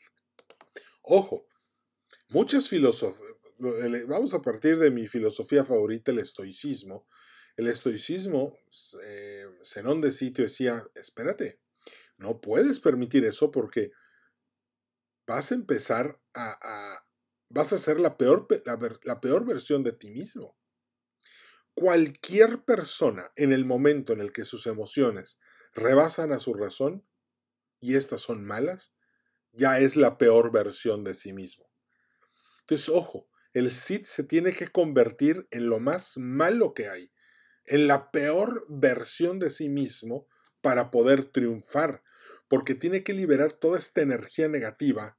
Ojo, 1.02 1.46
muchas 2.30 2.69
filosofías, 2.69 3.36
vamos 4.08 4.34
a 4.34 4.42
partir 4.42 4.78
de 4.78 4.92
mi 4.92 5.08
filosofía 5.08 5.63
favorita, 5.63 6.12
el 6.12 6.20
estoicismo. 6.20 7.08
El 7.56 7.68
estoicismo, 7.68 8.58
eh, 9.04 9.46
Zenón 9.63 10.02
de 10.02 10.12
Sitio 10.12 10.44
decía, 10.44 10.84
espérate, 10.96 11.60
no 12.18 12.42
puedes 12.42 12.80
permitir 12.80 13.26
eso 13.26 13.52
porque 13.52 13.92
vas 15.28 15.52
a 15.52 15.56
empezar 15.56 16.20
a, 16.34 17.06
vas 17.50 17.74
a 17.74 17.78
ser 17.78 18.00
la 18.00 18.18
peor, 18.18 18.48
la, 19.04 19.22
peor 19.22 19.46
versión 19.46 19.84
de 19.84 19.94
ti 19.94 20.10
mismo. 20.10 20.58
Cualquier 21.76 22.63
persona 22.63 23.32
en 23.36 23.52
el 23.52 23.66
momento 23.66 24.13
en 24.13 24.22
el 24.22 24.32
que 24.32 24.46
sus 24.46 24.68
emociones 24.68 25.39
rebasan 25.74 26.32
a 26.32 26.39
su 26.39 26.54
razón, 26.54 27.06
y 27.80 27.96
estas 27.96 28.22
son 28.22 28.46
malas, 28.46 28.96
ya 29.52 29.80
es 29.80 29.96
la 29.96 30.18
peor 30.18 30.52
versión 30.52 31.04
de 31.04 31.13
sí 31.13 31.34
mismo. 31.34 31.70
Entonces, 32.62 32.89
ojo, 32.89 33.28
el 33.54 33.72
Sith 33.72 34.06
se 34.06 34.24
tiene 34.24 34.54
que 34.54 34.68
convertir 34.68 35.48
en 35.52 35.70
lo 35.70 35.80
más 35.80 36.18
malo 36.18 36.74
que 36.74 36.89
hay, 36.89 37.12
en 37.66 37.88
la 37.88 38.12
peor 38.12 38.66
versión 38.68 39.39
de 39.39 39.50
sí 39.50 39.70
mismo 39.70 40.28
para 40.62 40.92
poder 40.92 41.26
triunfar, 41.26 42.04
porque 42.48 42.76
tiene 42.76 43.04
que 43.04 43.13
liberar 43.13 43.54
toda 43.54 43.80
esta 43.80 44.02
energía 44.02 44.48
negativa 44.48 45.18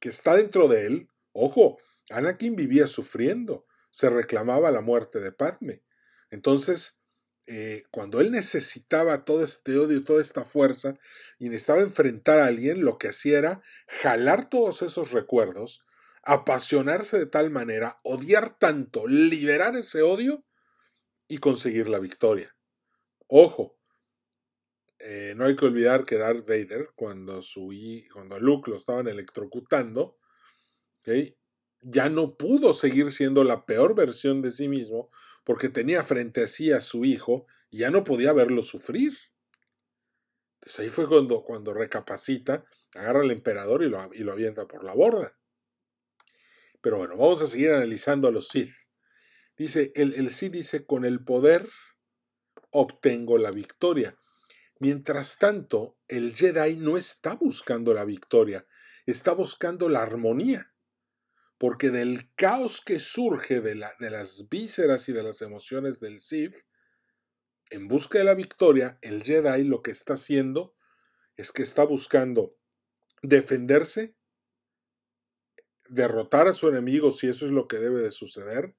que 0.00 0.08
está 0.08 0.34
dentro 0.34 0.66
de 0.66 0.86
él, 0.86 1.08
ojo, 1.32 1.78
Anakin 2.08 2.56
vivía 2.56 2.86
sufriendo, 2.86 3.66
se 3.90 4.08
reclamaba 4.08 4.70
la 4.70 4.80
muerte 4.80 5.20
de 5.20 5.30
Padme. 5.30 5.82
Entonces, 6.30 7.02
eh, 7.46 7.84
cuando 7.90 8.20
él 8.20 8.30
necesitaba 8.30 9.24
todo 9.24 9.44
este 9.44 9.76
odio, 9.76 10.02
toda 10.02 10.22
esta 10.22 10.44
fuerza, 10.44 10.98
y 11.38 11.48
necesitaba 11.48 11.80
enfrentar 11.80 12.38
a 12.38 12.46
alguien, 12.46 12.84
lo 12.84 12.96
que 12.96 13.08
hacía 13.08 13.38
era 13.38 13.62
jalar 13.86 14.48
todos 14.48 14.82
esos 14.82 15.12
recuerdos, 15.12 15.84
apasionarse 16.22 17.18
de 17.18 17.26
tal 17.26 17.50
manera, 17.50 18.00
odiar 18.04 18.58
tanto, 18.58 19.06
liberar 19.06 19.76
ese 19.76 20.02
odio 20.02 20.44
y 21.28 21.38
conseguir 21.38 21.88
la 21.88 21.98
victoria. 21.98 22.54
Ojo, 23.26 23.78
eh, 24.98 25.32
no 25.36 25.46
hay 25.46 25.56
que 25.56 25.64
olvidar 25.64 26.04
que 26.04 26.18
Darth 26.18 26.46
Vader, 26.46 26.90
cuando, 26.94 27.40
su, 27.40 27.72
cuando 28.12 28.38
Luke 28.38 28.70
lo 28.70 28.76
estaban 28.76 29.08
electrocutando, 29.08 30.18
ya 31.80 32.10
no 32.10 32.36
pudo 32.36 32.74
seguir 32.74 33.10
siendo 33.10 33.42
la 33.42 33.64
peor 33.64 33.94
versión 33.94 34.42
de 34.42 34.50
sí 34.50 34.68
mismo 34.68 35.08
porque 35.44 35.70
tenía 35.70 36.02
frente 36.02 36.42
a 36.42 36.46
sí 36.46 36.70
a 36.70 36.82
su 36.82 37.04
hijo 37.04 37.46
y 37.70 37.78
ya 37.78 37.90
no 37.90 38.04
podía 38.04 38.32
verlo 38.34 38.62
sufrir. 38.62 39.14
Entonces 40.56 40.80
ahí 40.80 40.88
fue 40.90 41.08
cuando, 41.08 41.42
cuando 41.42 41.72
recapacita, 41.72 42.64
agarra 42.94 43.20
al 43.20 43.30
emperador 43.30 43.82
y 43.82 43.88
lo, 43.88 44.10
y 44.12 44.18
lo 44.18 44.32
avienta 44.32 44.68
por 44.68 44.84
la 44.84 44.92
borda. 44.92 45.39
Pero 46.80 46.98
bueno, 46.98 47.16
vamos 47.16 47.42
a 47.42 47.46
seguir 47.46 47.70
analizando 47.72 48.28
a 48.28 48.30
los 48.30 48.48
Sith. 48.48 48.72
Dice, 49.56 49.92
el, 49.94 50.14
el 50.14 50.30
Sith 50.30 50.52
dice, 50.52 50.86
con 50.86 51.04
el 51.04 51.22
poder 51.22 51.68
obtengo 52.70 53.38
la 53.38 53.50
victoria. 53.50 54.16
Mientras 54.78 55.36
tanto, 55.38 55.98
el 56.08 56.34
Jedi 56.34 56.76
no 56.76 56.96
está 56.96 57.34
buscando 57.34 57.92
la 57.92 58.04
victoria, 58.04 58.66
está 59.04 59.32
buscando 59.32 59.88
la 59.88 60.02
armonía. 60.02 60.72
Porque 61.58 61.90
del 61.90 62.32
caos 62.34 62.80
que 62.80 62.98
surge 62.98 63.60
de, 63.60 63.86
de 63.98 64.10
las 64.10 64.48
vísceras 64.48 65.08
y 65.10 65.12
de 65.12 65.22
las 65.22 65.42
emociones 65.42 66.00
del 66.00 66.20
Sith, 66.20 66.54
en 67.68 67.86
busca 67.86 68.18
de 68.18 68.24
la 68.24 68.34
victoria, 68.34 68.98
el 69.02 69.22
Jedi 69.22 69.64
lo 69.64 69.82
que 69.82 69.90
está 69.90 70.14
haciendo 70.14 70.74
es 71.36 71.52
que 71.52 71.62
está 71.62 71.84
buscando 71.84 72.56
defenderse, 73.22 74.16
derrotar 75.90 76.48
a 76.48 76.54
su 76.54 76.68
enemigo 76.68 77.12
si 77.12 77.28
eso 77.28 77.46
es 77.46 77.52
lo 77.52 77.68
que 77.68 77.78
debe 77.78 78.00
de 78.00 78.12
suceder, 78.12 78.74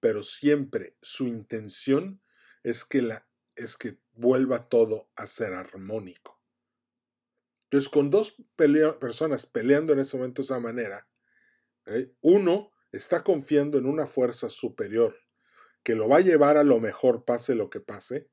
pero 0.00 0.22
siempre 0.22 0.96
su 1.00 1.26
intención 1.26 2.22
es 2.62 2.84
que, 2.84 3.02
la, 3.02 3.26
es 3.56 3.76
que 3.76 3.98
vuelva 4.12 4.68
todo 4.68 5.10
a 5.16 5.26
ser 5.26 5.54
armónico. 5.54 6.40
Entonces, 7.64 7.88
con 7.88 8.10
dos 8.10 8.36
personas 9.00 9.46
peleando 9.46 9.92
en 9.92 9.98
ese 9.98 10.16
momento 10.16 10.42
de 10.42 10.46
esa 10.46 10.60
manera, 10.60 11.08
¿eh? 11.86 12.12
uno 12.20 12.70
está 12.92 13.24
confiando 13.24 13.78
en 13.78 13.86
una 13.86 14.06
fuerza 14.06 14.48
superior 14.48 15.14
que 15.82 15.94
lo 15.94 16.08
va 16.08 16.18
a 16.18 16.20
llevar 16.20 16.56
a 16.56 16.64
lo 16.64 16.80
mejor 16.80 17.24
pase 17.24 17.54
lo 17.54 17.68
que 17.68 17.80
pase, 17.80 18.30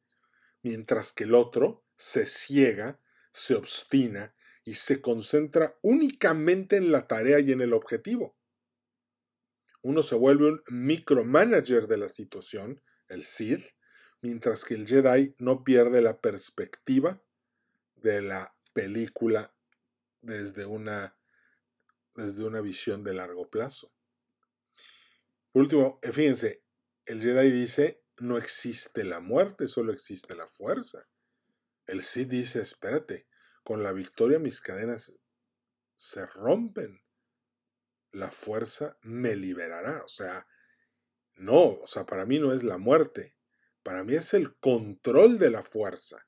mientras 0.61 1.11
que 1.11 1.23
el 1.25 1.33
otro 1.33 1.85
se 1.97 2.25
ciega, 2.25 2.99
se 3.33 3.55
obstina 3.55 4.33
y 4.63 4.75
se 4.75 5.01
concentra 5.01 5.77
únicamente 5.81 6.77
en 6.77 6.91
la 6.91 7.07
tarea 7.07 7.39
y 7.39 7.51
en 7.51 7.61
el 7.61 7.73
objetivo. 7.73 8.37
Uno 9.81 10.03
se 10.03 10.15
vuelve 10.15 10.51
un 10.51 10.61
micromanager 10.69 11.87
de 11.87 11.97
la 11.97 12.09
situación, 12.09 12.81
el 13.07 13.25
CID, 13.25 13.63
mientras 14.21 14.63
que 14.63 14.75
el 14.75 14.87
Jedi 14.87 15.33
no 15.39 15.63
pierde 15.63 16.01
la 16.01 16.21
perspectiva 16.21 17.23
de 17.95 18.21
la 18.21 18.55
película 18.73 19.55
desde 20.21 20.65
una, 20.65 21.17
desde 22.15 22.43
una 22.43 22.61
visión 22.61 23.03
de 23.03 23.15
largo 23.15 23.49
plazo. 23.49 23.91
Por 25.51 25.63
último, 25.63 25.99
eh, 26.03 26.11
fíjense, 26.11 26.63
el 27.05 27.21
Jedi 27.21 27.51
dice, 27.51 28.03
no 28.19 28.37
existe 28.37 29.03
la 29.03 29.19
muerte, 29.19 29.67
solo 29.67 29.91
existe 29.91 30.35
la 30.35 30.47
fuerza. 30.47 31.09
El 31.87 32.03
Sith 32.03 32.29
dice, 32.29 32.61
espérate, 32.61 33.27
con 33.63 33.83
la 33.83 33.91
victoria 33.91 34.39
mis 34.39 34.61
cadenas 34.61 35.19
se 35.95 36.25
rompen. 36.25 37.01
La 38.11 38.31
fuerza 38.31 38.97
me 39.01 39.35
liberará. 39.35 40.03
O 40.03 40.07
sea, 40.07 40.47
no, 41.35 41.77
o 41.79 41.87
sea, 41.87 42.05
para 42.05 42.25
mí 42.25 42.39
no 42.39 42.53
es 42.53 42.63
la 42.63 42.77
muerte, 42.77 43.35
para 43.83 44.03
mí 44.03 44.15
es 44.15 44.33
el 44.33 44.55
control 44.57 45.39
de 45.39 45.49
la 45.49 45.63
fuerza. 45.63 46.27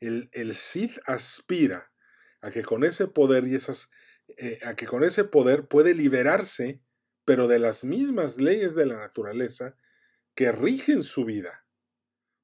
El, 0.00 0.54
Sith 0.54 0.98
aspira 1.06 1.92
a 2.40 2.50
que 2.50 2.62
con 2.62 2.84
ese 2.84 3.06
poder 3.06 3.46
y 3.46 3.54
esas, 3.54 3.90
eh, 4.36 4.58
a 4.64 4.74
que 4.74 4.86
con 4.86 5.02
ese 5.02 5.24
poder 5.24 5.66
puede 5.68 5.94
liberarse, 5.94 6.82
pero 7.24 7.48
de 7.48 7.58
las 7.58 7.84
mismas 7.84 8.38
leyes 8.38 8.74
de 8.74 8.86
la 8.86 8.96
naturaleza 8.96 9.76
que 10.34 10.52
rigen 10.52 11.02
su 11.02 11.24
vida. 11.24 11.66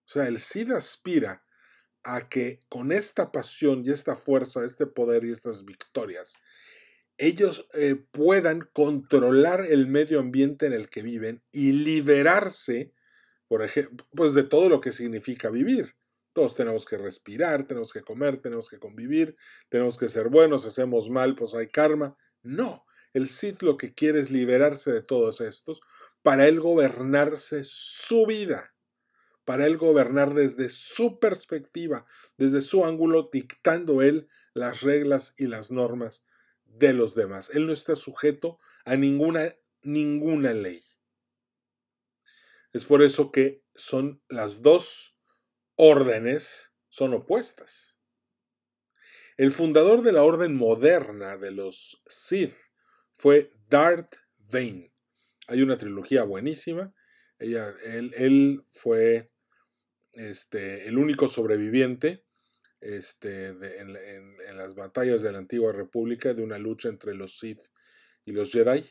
O 0.06 0.12
sea, 0.12 0.26
el 0.26 0.40
Cid 0.40 0.72
aspira 0.72 1.44
a 2.02 2.28
que 2.28 2.60
con 2.68 2.92
esta 2.92 3.32
pasión 3.32 3.82
y 3.84 3.90
esta 3.90 4.16
fuerza, 4.16 4.64
este 4.64 4.86
poder 4.86 5.24
y 5.24 5.32
estas 5.32 5.64
victorias, 5.64 6.34
ellos 7.18 7.68
eh, 7.74 7.96
puedan 8.12 8.68
controlar 8.72 9.66
el 9.66 9.86
medio 9.86 10.20
ambiente 10.20 10.66
en 10.66 10.72
el 10.72 10.88
que 10.88 11.02
viven 11.02 11.42
y 11.52 11.72
liberarse, 11.72 12.92
por 13.46 13.62
ejemplo, 13.62 14.06
pues 14.14 14.32
de 14.32 14.42
todo 14.42 14.68
lo 14.68 14.80
que 14.80 14.92
significa 14.92 15.50
vivir. 15.50 15.96
Todos 16.32 16.54
tenemos 16.54 16.86
que 16.86 16.96
respirar, 16.96 17.66
tenemos 17.66 17.92
que 17.92 18.00
comer, 18.00 18.40
tenemos 18.40 18.68
que 18.68 18.78
convivir, 18.78 19.36
tenemos 19.68 19.98
que 19.98 20.08
ser 20.08 20.28
buenos, 20.28 20.64
hacemos 20.64 21.10
mal, 21.10 21.34
pues 21.34 21.54
hay 21.54 21.66
karma. 21.66 22.16
No, 22.42 22.86
el 23.12 23.28
Cid 23.28 23.56
lo 23.60 23.76
que 23.76 23.92
quiere 23.92 24.20
es 24.20 24.30
liberarse 24.30 24.92
de 24.92 25.02
todos 25.02 25.40
estos 25.40 25.82
para 26.22 26.46
él 26.46 26.60
gobernarse 26.60 27.62
su 27.64 28.26
vida, 28.26 28.74
para 29.50 29.66
él 29.66 29.78
gobernar 29.78 30.32
desde 30.32 30.68
su 30.68 31.18
perspectiva, 31.18 32.04
desde 32.38 32.62
su 32.62 32.84
ángulo, 32.84 33.30
dictando 33.32 34.00
él 34.00 34.28
las 34.54 34.82
reglas 34.82 35.34
y 35.38 35.48
las 35.48 35.72
normas 35.72 36.24
de 36.66 36.92
los 36.92 37.16
demás. 37.16 37.50
Él 37.52 37.66
no 37.66 37.72
está 37.72 37.96
sujeto 37.96 38.60
a 38.84 38.94
ninguna, 38.94 39.52
ninguna 39.82 40.54
ley. 40.54 40.84
Es 42.72 42.84
por 42.84 43.02
eso 43.02 43.32
que 43.32 43.64
son 43.74 44.22
las 44.28 44.62
dos 44.62 45.18
órdenes 45.74 46.76
son 46.88 47.12
opuestas. 47.12 47.98
El 49.36 49.50
fundador 49.50 50.02
de 50.02 50.12
la 50.12 50.22
orden 50.22 50.54
moderna 50.54 51.36
de 51.36 51.50
los 51.50 52.04
Sith 52.06 52.54
fue 53.16 53.50
Darth 53.68 54.14
Vane. 54.36 54.94
Hay 55.48 55.62
una 55.62 55.76
trilogía 55.76 56.22
buenísima. 56.22 56.94
Ella, 57.40 57.72
él, 57.84 58.66
fue 58.68 59.29
este, 60.14 60.88
el 60.88 60.98
único 60.98 61.28
sobreviviente 61.28 62.24
este, 62.80 63.48
en, 63.48 64.56
las 64.56 64.74
batallas 64.74 65.22
de 65.22 65.32
la 65.32 65.38
antigua 65.38 65.72
república 65.72 66.34
de 66.34 66.42
una 66.42 66.58
lucha 66.58 66.88
entre 66.88 67.14
los 67.14 67.38
Sith 67.38 67.60
y 68.24 68.32
los 68.32 68.52
Jedi. 68.52 68.84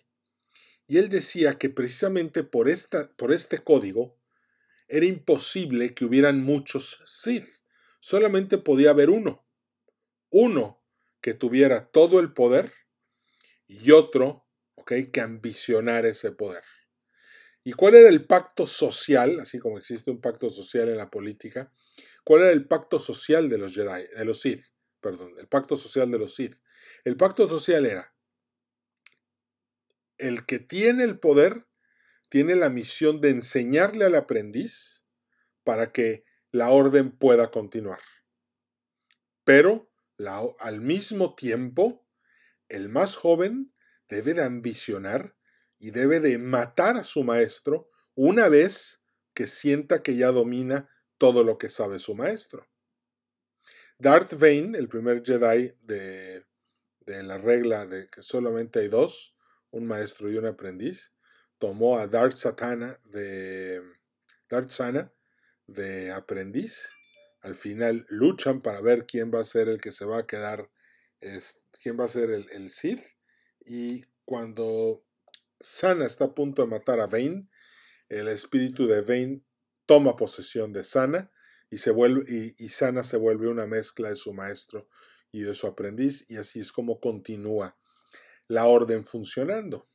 Y 0.88 0.97
él 0.97 1.10
decía 1.10 1.58
que 1.58 1.69
precisamente 1.69 2.43
por, 2.43 2.69
esta, 2.69 3.10
por 3.15 3.32
este 3.32 3.60
código 3.60 4.17
era 4.88 5.05
imposible 5.05 5.91
que 5.91 6.05
hubieran 6.05 6.41
muchos 6.41 7.01
Sith. 7.05 7.47
Solamente 7.99 8.58
podía 8.58 8.91
haber 8.91 9.10
uno. 9.10 9.45
Uno 10.32 10.84
que 11.21 11.34
tuviera 11.34 11.91
todo 11.91 12.19
el 12.19 12.34
poder 12.34 12.71
y 13.67 13.91
otro, 13.91 14.47
¿ok? 14.75 14.93
Que 15.12 15.21
ambicionar 15.21 16.05
ese 16.05 16.32
poder. 16.32 16.63
¿Y 17.69 17.73
cuál 17.73 17.93
era 17.93 18.10
el 18.10 18.25
pacto 18.25 18.65
social, 18.65 19.39
así 19.39 19.60
como 19.60 19.77
existe 19.77 20.10
un 20.10 20.19
pacto 20.19 20.49
social 20.49 20.89
en 20.89 20.97
la 20.97 21.12
política? 21.12 21.71
¿Cuál 22.23 22.41
era 22.41 22.51
el 22.51 22.67
pacto 22.67 22.97
social 22.97 23.47
de 23.47 23.60
los 23.60 23.75
Jedi, 23.75 24.08
de 24.08 24.25
los 24.25 24.41
Sith? 24.41 24.65
Perdón, 24.99 25.36
el 25.38 25.47
pacto 25.47 25.75
social 25.75 26.10
de 26.10 26.17
los 26.17 26.34
Sith. 26.34 26.55
El 27.03 27.15
pacto 27.15 27.47
social 27.47 27.86
era 27.86 28.12
el 30.17 30.47
que 30.47 30.58
tiene 30.58 31.03
el 31.03 31.19
poder 31.19 31.67
tiene 32.29 32.55
la 32.55 32.71
misión 32.71 33.21
de 33.21 33.29
enseñarle 33.29 34.05
al 34.05 34.15
aprendiz 34.15 35.05
para 35.63 35.91
que 35.91 36.25
la 36.51 36.71
orden 36.71 37.12
pueda 37.12 37.51
continuar. 37.51 38.01
Pero 39.43 39.91
al 40.60 40.82
mismo 40.82 41.36
tiempo 41.36 42.03
el 42.67 42.89
más 42.89 43.15
joven 43.15 43.75
debe 44.10 44.34
de 44.34 44.43
ambicionar 44.43 45.36
y 45.79 45.91
debe 45.91 46.19
de 46.19 46.37
matar 46.37 46.97
a 46.97 47.03
su 47.03 47.23
maestro 47.23 47.89
una 48.15 48.49
vez 48.49 49.01
que 49.33 49.47
sienta 49.47 50.03
que 50.03 50.17
ya 50.17 50.31
domina 50.31 50.89
todo 51.17 51.43
lo 51.43 51.57
que 51.57 51.69
sabe 51.69 51.99
su 51.99 52.15
maestro. 52.15 52.67
Darth 53.97 54.33
Vane, 54.33 54.77
el 54.77 54.87
primer 54.87 55.23
Jedi 55.25 55.73
de, 55.81 56.45
de 57.05 57.23
la 57.23 57.37
regla 57.37 57.85
de 57.85 58.09
que 58.09 58.21
solamente 58.21 58.79
hay 58.79 58.87
dos, 58.87 59.37
un 59.71 59.87
maestro 59.87 60.29
y 60.29 60.37
un 60.37 60.45
aprendiz, 60.45 61.13
tomó 61.57 61.97
a 61.97 62.07
Darth 62.07 62.35
Satana 62.35 62.99
de 63.03 63.81
Darth 64.49 64.69
Sana 64.69 65.13
de 65.67 66.11
aprendiz. 66.11 66.89
Al 67.41 67.55
final 67.55 68.05
luchan 68.09 68.61
para 68.61 68.81
ver 68.81 69.05
quién 69.05 69.31
va 69.33 69.41
a 69.41 69.45
ser 69.45 69.69
el 69.69 69.79
que 69.79 69.91
se 69.91 70.05
va 70.05 70.19
a 70.19 70.27
quedar 70.27 70.69
quién 71.81 71.99
va 71.99 72.05
a 72.05 72.09
ser 72.09 72.31
el, 72.31 72.49
el 72.51 72.69
Sith. 72.69 73.03
Y 73.65 74.05
cuando 74.25 75.03
Sana 75.60 76.06
está 76.06 76.26
a 76.26 76.36
punto 76.36 76.62
de 76.62 76.67
matar 76.67 77.00
a 77.00 77.08
Vane, 77.08 77.50
el 78.08 78.28
espíritu 78.28 78.88
de 78.88 79.02
Vane 79.02 79.43
toma 79.86 80.15
posesión 80.15 80.74
de 80.74 80.84
Sana 80.84 81.32
y, 81.69 81.80
se 81.80 81.91
vuelve, 81.91 82.24
y, 82.28 82.69
Sana 82.69 83.04
se 83.04 83.17
vuelve 83.17 83.48
una 83.48 83.67
mezcla 83.67 84.10
de 84.10 84.15
su 84.15 84.34
maestro 84.34 84.88
y 85.32 85.41
de 85.41 85.54
su 85.54 85.67
aprendiz, 85.67 86.30
y 86.30 86.38
así 86.38 86.60
es 86.60 86.72
como 86.72 87.00
continúa 87.00 87.78
la 88.48 88.65
orden 88.65 89.06
funcionando. 89.06 89.89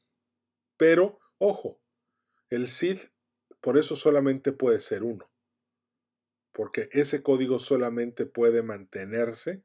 Pero, 0.76 1.18
ojo, 1.38 1.80
el 2.50 2.68
Sith 2.68 3.12
por 3.60 3.78
eso 3.78 3.96
solamente 3.96 4.52
puede 4.52 4.80
ser 4.80 5.02
uno, 5.02 5.32
porque 6.52 6.88
ese 6.92 7.22
código 7.22 7.58
solamente 7.58 8.26
puede 8.26 8.62
mantenerse 8.62 9.64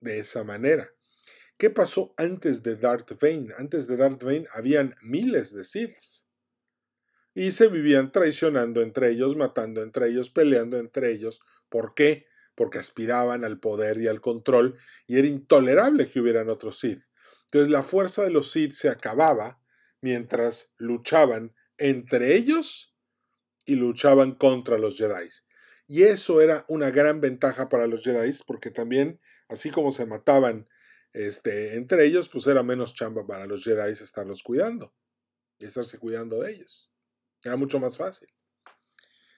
de 0.00 0.18
esa 0.18 0.42
manera. 0.44 0.92
¿Qué 1.62 1.70
pasó 1.70 2.12
antes 2.16 2.64
de 2.64 2.74
Darth 2.74 3.12
Vane? 3.20 3.54
Antes 3.56 3.86
de 3.86 3.96
Darth 3.96 4.24
Vane 4.24 4.48
habían 4.52 4.96
miles 5.00 5.54
de 5.54 5.62
Siths. 5.62 6.26
Y 7.36 7.52
se 7.52 7.68
vivían 7.68 8.10
traicionando 8.10 8.82
entre 8.82 9.12
ellos, 9.12 9.36
matando 9.36 9.80
entre 9.80 10.08
ellos, 10.08 10.28
peleando 10.28 10.76
entre 10.76 11.12
ellos. 11.12 11.40
¿Por 11.68 11.94
qué? 11.94 12.26
Porque 12.56 12.80
aspiraban 12.80 13.44
al 13.44 13.60
poder 13.60 14.00
y 14.00 14.08
al 14.08 14.20
control 14.20 14.74
y 15.06 15.20
era 15.20 15.28
intolerable 15.28 16.08
que 16.08 16.18
hubieran 16.18 16.48
otros 16.48 16.80
Sith. 16.80 17.04
Entonces 17.44 17.70
la 17.70 17.84
fuerza 17.84 18.24
de 18.24 18.30
los 18.30 18.50
Sith 18.50 18.72
se 18.72 18.88
acababa 18.88 19.60
mientras 20.00 20.74
luchaban 20.78 21.54
entre 21.78 22.34
ellos 22.34 22.96
y 23.66 23.76
luchaban 23.76 24.32
contra 24.32 24.78
los 24.78 24.98
Jedi. 24.98 25.28
Y 25.86 26.02
eso 26.02 26.40
era 26.40 26.64
una 26.66 26.90
gran 26.90 27.20
ventaja 27.20 27.68
para 27.68 27.86
los 27.86 28.02
Jedi 28.02 28.36
porque 28.48 28.72
también 28.72 29.20
así 29.48 29.70
como 29.70 29.92
se 29.92 30.06
mataban 30.06 30.66
este, 31.12 31.76
entre 31.76 32.04
ellos, 32.06 32.28
pues 32.28 32.46
era 32.46 32.62
menos 32.62 32.94
chamba 32.94 33.26
para 33.26 33.46
los 33.46 33.64
Jedi 33.64 33.92
estarlos 33.92 34.42
cuidando 34.42 34.94
y 35.58 35.66
estarse 35.66 35.98
cuidando 35.98 36.40
de 36.40 36.52
ellos. 36.52 36.90
Era 37.44 37.56
mucho 37.56 37.78
más 37.78 37.96
fácil. 37.96 38.28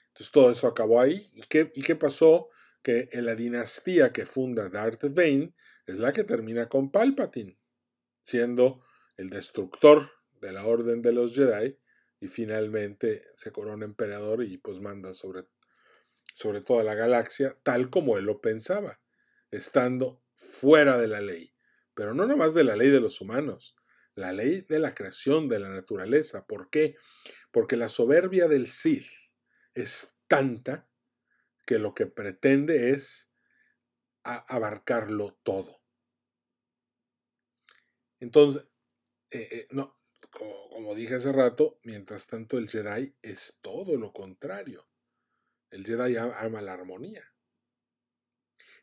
Entonces 0.08 0.30
todo 0.30 0.50
eso 0.50 0.68
acabó 0.68 1.00
ahí. 1.00 1.28
¿Y 1.32 1.42
qué, 1.42 1.70
y 1.74 1.82
qué 1.82 1.96
pasó? 1.96 2.48
Que 2.82 3.08
en 3.12 3.24
la 3.24 3.34
dinastía 3.34 4.12
que 4.12 4.26
funda 4.26 4.68
Darth 4.68 5.02
Vane 5.14 5.54
es 5.86 5.98
la 5.98 6.12
que 6.12 6.22
termina 6.22 6.68
con 6.68 6.90
Palpatine, 6.90 7.58
siendo 8.20 8.80
el 9.16 9.30
destructor 9.30 10.10
de 10.40 10.52
la 10.52 10.66
orden 10.66 11.02
de 11.02 11.12
los 11.12 11.34
Jedi 11.34 11.78
y 12.20 12.28
finalmente 12.28 13.24
se 13.34 13.52
corona 13.52 13.84
emperador 13.84 14.44
y 14.44 14.58
pues 14.58 14.80
manda 14.80 15.14
sobre, 15.14 15.48
sobre 16.34 16.60
toda 16.60 16.84
la 16.84 16.94
galaxia 16.94 17.56
tal 17.62 17.90
como 17.90 18.18
él 18.18 18.26
lo 18.26 18.40
pensaba 18.40 19.00
estando 19.50 20.22
fuera 20.36 20.98
de 20.98 21.08
la 21.08 21.20
ley. 21.20 21.53
Pero 21.94 22.14
no 22.14 22.26
nomás 22.26 22.54
de 22.54 22.64
la 22.64 22.76
ley 22.76 22.90
de 22.90 23.00
los 23.00 23.20
humanos, 23.20 23.76
la 24.14 24.32
ley 24.32 24.62
de 24.62 24.78
la 24.78 24.94
creación, 24.94 25.48
de 25.48 25.60
la 25.60 25.70
naturaleza. 25.70 26.46
¿Por 26.46 26.70
qué? 26.70 26.96
Porque 27.50 27.76
la 27.76 27.88
soberbia 27.88 28.48
del 28.48 28.66
Sith 28.66 29.06
es 29.74 30.18
tanta 30.28 30.88
que 31.66 31.78
lo 31.78 31.94
que 31.94 32.06
pretende 32.06 32.90
es 32.90 33.34
abarcarlo 34.22 35.34
todo. 35.42 35.82
Entonces, 38.20 38.64
eh, 39.30 39.48
eh, 39.50 39.66
no, 39.70 39.98
como, 40.30 40.70
como, 40.70 40.94
dije 40.94 41.16
hace 41.16 41.32
rato, 41.32 41.78
mientras 41.84 42.26
tanto 42.26 42.58
el 42.58 42.68
Jedi 42.68 43.14
es 43.22 43.58
todo 43.60 43.96
lo 43.96 44.12
contrario. 44.12 44.86
El 45.70 45.84
Jedi 45.84 46.16
ama 46.16 46.62
la 46.62 46.72
armonía. 46.72 47.33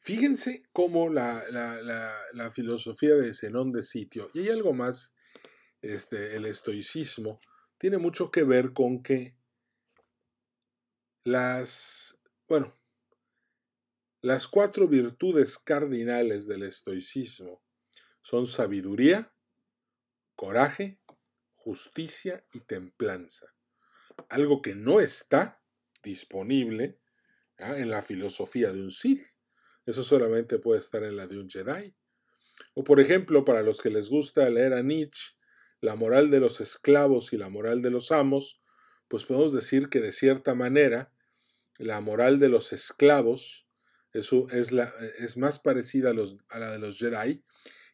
Fíjense 0.02 0.64
cómo 0.74 1.10
la, 1.10 2.52
filosofía 2.52 3.14
de 3.14 3.36
Zenón 3.36 3.72
de 3.72 3.84
sitio, 3.84 4.32
y 4.34 4.40
hay 4.40 4.50
algo 4.50 4.74
más, 4.74 5.14
este, 5.84 6.36
el 6.36 6.48
estoicismo, 6.48 7.40
tiene 7.78 8.00
mucho 8.00 8.32
que 8.32 8.44
ver 8.44 8.74
con 8.74 9.04
que 9.04 9.38
las, 11.24 12.20
bueno, 12.48 12.74
las 14.22 14.48
cuatro 14.48 14.88
virtudes 14.88 15.60
cardinales 15.60 16.48
del 16.48 16.64
estoicismo 16.64 17.64
son 18.24 18.48
sabiduría, 18.48 19.32
coraje, 20.36 21.00
justicia 21.54 22.44
y 22.54 22.62
templanza. 22.62 23.54
Algo 24.30 24.64
que 24.64 24.74
no 24.74 25.00
está 25.00 25.62
disponible 26.02 27.00
en 27.60 27.92
la 27.92 28.02
filosofía 28.02 28.72
de 28.72 28.82
un 28.82 28.90
Sith. 28.90 29.31
Eso 29.86 30.04
solamente 30.04 30.60
puede 30.60 30.80
estar 30.80 31.04
en 31.04 31.18
la 31.18 31.28
de 31.28 31.40
un 31.40 31.50
Jedi. 31.50 31.96
O 32.74 32.84
por 32.84 33.00
ejemplo, 33.00 33.46
para 33.46 33.64
los 33.64 33.82
que 33.82 33.90
les 33.90 34.10
gusta 34.10 34.50
leer 34.50 34.74
a 34.74 34.84
Nietzsche, 34.84 35.36
la 35.82 35.96
moral 35.96 36.30
de 36.30 36.40
los 36.40 36.62
esclavos 36.62 37.34
y 37.34 37.38
la 37.38 37.50
moral 37.50 37.82
de 37.82 37.90
los 37.90 38.12
amos, 38.12 38.62
pues 39.08 39.26
podemos 39.26 39.54
decir 39.54 39.90
que 39.90 40.00
de 40.00 40.14
cierta 40.14 40.54
manera 40.54 41.12
la 41.78 42.00
moral 42.00 42.40
de 42.40 42.50
los 42.50 42.72
esclavos 42.72 43.72
es, 44.14 44.72
la, 44.72 44.94
es 45.18 45.38
más 45.38 45.60
parecida 45.60 46.12
a, 46.12 46.14
los, 46.14 46.38
a 46.50 46.60
la 46.60 46.72
de 46.72 46.80
los 46.80 46.98
Jedi 46.98 47.44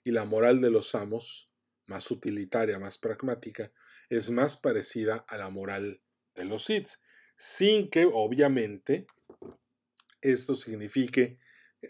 y 0.04 0.12
la 0.12 0.26
moral 0.26 0.62
de 0.62 0.70
los 0.70 0.96
amos, 0.96 1.54
más 1.86 2.12
utilitaria, 2.12 2.80
más 2.80 2.98
pragmática, 2.98 3.72
es 4.10 4.30
más 4.30 4.58
parecida 4.58 5.26
a 5.28 5.38
la 5.38 5.50
moral 5.50 6.02
de 6.36 6.46
los 6.46 6.66
Sith, 6.66 6.90
sin 7.38 7.90
que 7.90 8.10
obviamente 8.12 9.08
esto 10.22 10.56
signifique 10.56 11.40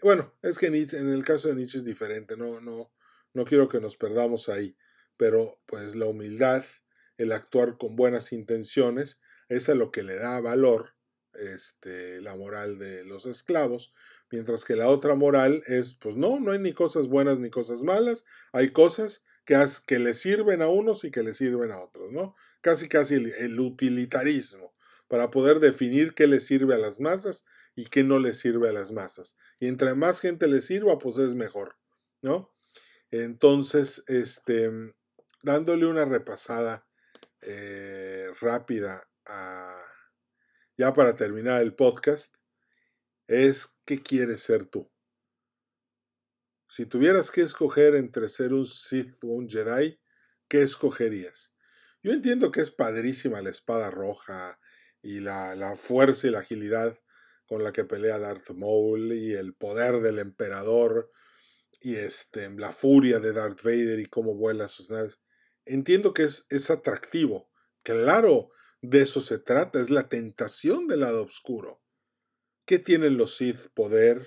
bueno, 0.02 0.34
es 0.42 0.58
que 0.58 0.66
en 0.66 1.08
el 1.08 1.24
caso 1.24 1.48
de 1.48 1.54
Nietzsche 1.54 1.78
es 1.78 1.84
diferente, 1.84 2.36
no, 2.36 2.60
no, 2.60 2.92
no 3.34 3.44
quiero 3.44 3.68
que 3.68 3.80
nos 3.80 3.96
perdamos 3.96 4.48
ahí, 4.48 4.76
pero 5.16 5.60
pues 5.66 5.94
la 5.96 6.06
humildad, 6.06 6.64
el 7.16 7.32
actuar 7.32 7.76
con 7.78 7.96
buenas 7.96 8.32
intenciones, 8.32 9.20
es 9.48 9.68
a 9.68 9.74
lo 9.74 9.90
que 9.90 10.02
le 10.02 10.16
da 10.16 10.40
valor 10.40 10.94
este, 11.34 12.20
la 12.20 12.36
moral 12.36 12.78
de 12.78 13.04
los 13.04 13.26
esclavos, 13.26 13.94
mientras 14.30 14.64
que 14.64 14.76
la 14.76 14.88
otra 14.88 15.14
moral 15.14 15.62
es, 15.66 15.94
pues 15.94 16.16
no, 16.16 16.40
no 16.40 16.52
hay 16.52 16.58
ni 16.58 16.72
cosas 16.72 17.08
buenas 17.08 17.38
ni 17.38 17.50
cosas 17.50 17.82
malas, 17.82 18.24
hay 18.52 18.70
cosas 18.70 19.24
que, 19.44 19.56
que 19.86 19.98
le 19.98 20.14
sirven 20.14 20.62
a 20.62 20.68
unos 20.68 21.04
y 21.04 21.10
que 21.10 21.22
le 21.22 21.32
sirven 21.32 21.70
a 21.70 21.80
otros, 21.80 22.12
¿no? 22.12 22.34
Casi, 22.60 22.88
casi 22.88 23.14
el 23.14 23.58
utilitarismo, 23.58 24.74
para 25.06 25.30
poder 25.30 25.60
definir 25.60 26.14
qué 26.14 26.26
le 26.26 26.40
sirve 26.40 26.74
a 26.74 26.78
las 26.78 27.00
masas 27.00 27.46
y 27.74 27.86
qué 27.86 28.04
no 28.04 28.18
le 28.18 28.34
sirve 28.34 28.68
a 28.68 28.72
las 28.72 28.92
masas. 28.92 29.36
Y 29.58 29.68
entre 29.68 29.94
más 29.94 30.20
gente 30.20 30.46
le 30.48 30.62
sirva, 30.62 30.98
pues 30.98 31.18
es 31.18 31.34
mejor, 31.34 31.76
¿no? 32.22 32.54
Entonces, 33.10 34.02
este, 34.06 34.70
dándole 35.42 35.86
una 35.86 36.04
repasada 36.04 36.86
eh, 37.40 38.28
rápida 38.40 39.08
ya 40.76 40.92
para 40.92 41.14
terminar 41.14 41.60
el 41.60 41.74
podcast, 41.74 42.36
es 43.26 43.76
¿qué 43.84 44.00
quieres 44.02 44.42
ser 44.42 44.64
tú? 44.64 44.90
Si 46.66 46.86
tuvieras 46.86 47.30
que 47.30 47.42
escoger 47.42 47.94
entre 47.94 48.28
ser 48.28 48.52
un 48.52 48.64
Sith 48.64 49.22
o 49.24 49.28
un 49.28 49.48
Jedi, 49.48 50.00
¿qué 50.48 50.62
escogerías? 50.62 51.54
Yo 52.02 52.12
entiendo 52.12 52.50
que 52.52 52.60
es 52.60 52.70
padrísima 52.70 53.42
la 53.42 53.50
espada 53.50 53.90
roja 53.90 54.60
y 55.02 55.20
la, 55.20 55.54
la 55.56 55.76
fuerza 55.76 56.28
y 56.28 56.30
la 56.30 56.40
agilidad 56.40 56.98
con 57.48 57.64
la 57.64 57.72
que 57.72 57.84
pelea 57.84 58.18
Darth 58.18 58.50
Maul 58.50 59.12
y 59.12 59.34
el 59.34 59.54
poder 59.54 60.00
del 60.00 60.18
emperador 60.18 61.10
y 61.80 61.96
este, 61.96 62.50
la 62.50 62.72
furia 62.72 63.20
de 63.20 63.32
Darth 63.32 63.62
Vader 63.62 63.98
y 64.00 64.06
cómo 64.06 64.34
vuela 64.34 64.68
sus 64.68 64.90
naves. 64.90 65.20
Entiendo 65.64 66.12
que 66.12 66.24
es, 66.24 66.46
es 66.50 66.70
atractivo. 66.70 67.50
Claro, 67.82 68.50
de 68.82 69.00
eso 69.00 69.20
se 69.20 69.38
trata, 69.38 69.80
es 69.80 69.88
la 69.88 70.08
tentación 70.08 70.88
del 70.88 71.00
lado 71.00 71.24
oscuro. 71.24 71.82
¿Qué 72.66 72.78
tienen 72.78 73.16
los 73.16 73.36
Sith? 73.36 73.68
Poder, 73.72 74.26